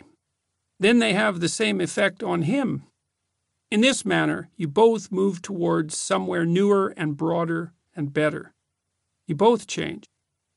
[0.80, 2.84] Then they have the same effect on him.
[3.72, 8.54] In this manner, you both move towards somewhere newer and broader and better.
[9.26, 10.06] You both change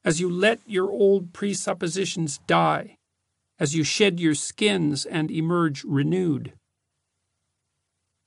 [0.05, 2.99] as you let your old presuppositions die
[3.59, 6.53] as you shed your skins and emerge renewed.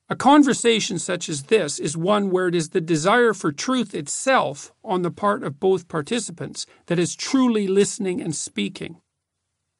[0.09, 4.71] A conversation such as this is one where it is the desire for truth itself
[4.81, 9.01] on the part of both participants that is truly listening and speaking.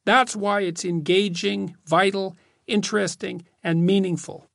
[0.06, 4.48] That's why it's engaging, vital, interesting, and meaningful.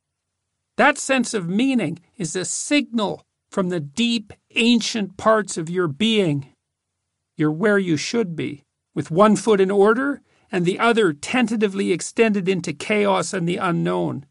[0.77, 6.53] That sense of meaning is a signal from the deep, ancient parts of your being.
[7.35, 8.63] You're where you should be,
[8.93, 10.21] with one foot in order
[10.51, 14.27] and the other tentatively extended into chaos and the unknown.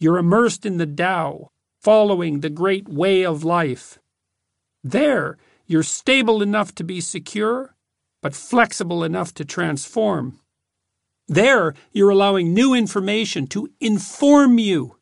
[0.00, 3.98] You're immersed in the Tao, following the great way of life.
[4.82, 7.74] There, you're stable enough to be secure,
[8.22, 10.40] but flexible enough to transform.
[11.28, 14.96] There, you're allowing new information to inform you,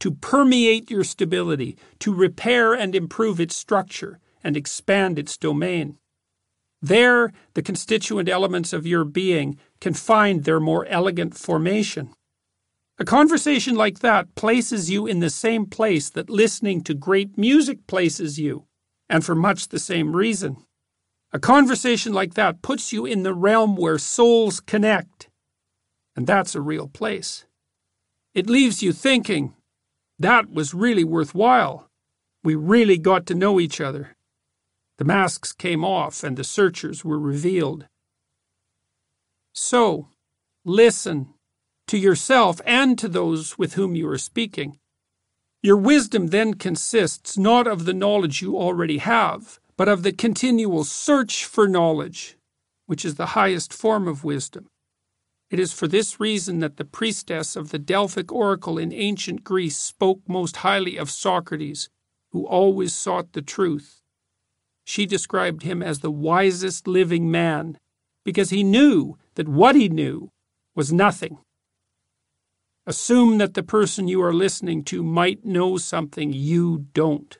[0.00, 5.98] to permeate your stability, to repair and improve its structure and expand its domain.
[6.82, 12.10] There, the constituent elements of your being can find their more elegant formation.
[12.96, 17.88] A conversation like that places you in the same place that listening to great music
[17.88, 18.66] places you,
[19.08, 20.58] and for much the same reason.
[21.32, 25.28] A conversation like that puts you in the realm where souls connect,
[26.14, 27.46] and that's a real place.
[28.32, 29.54] It leaves you thinking,
[30.20, 31.90] that was really worthwhile.
[32.44, 34.14] We really got to know each other.
[34.98, 37.88] The masks came off and the searchers were revealed.
[39.52, 40.08] So,
[40.64, 41.33] listen
[41.86, 44.78] to yourself and to those with whom you are speaking.
[45.62, 50.84] Your wisdom then consists not of the knowledge you already have, but of the continual
[50.84, 52.36] search for knowledge,
[52.86, 54.66] which is the highest form of wisdom.
[55.50, 59.76] It is for this reason that the priestess of the Delphic oracle in ancient Greece
[59.76, 61.88] spoke most highly of Socrates,
[62.32, 64.00] who always sought the truth.
[64.84, 67.78] She described him as the wisest living man,
[68.24, 70.30] because he knew that what he knew
[70.74, 71.38] was nothing.
[72.86, 77.38] Assume that the person you are listening to might know something you don't.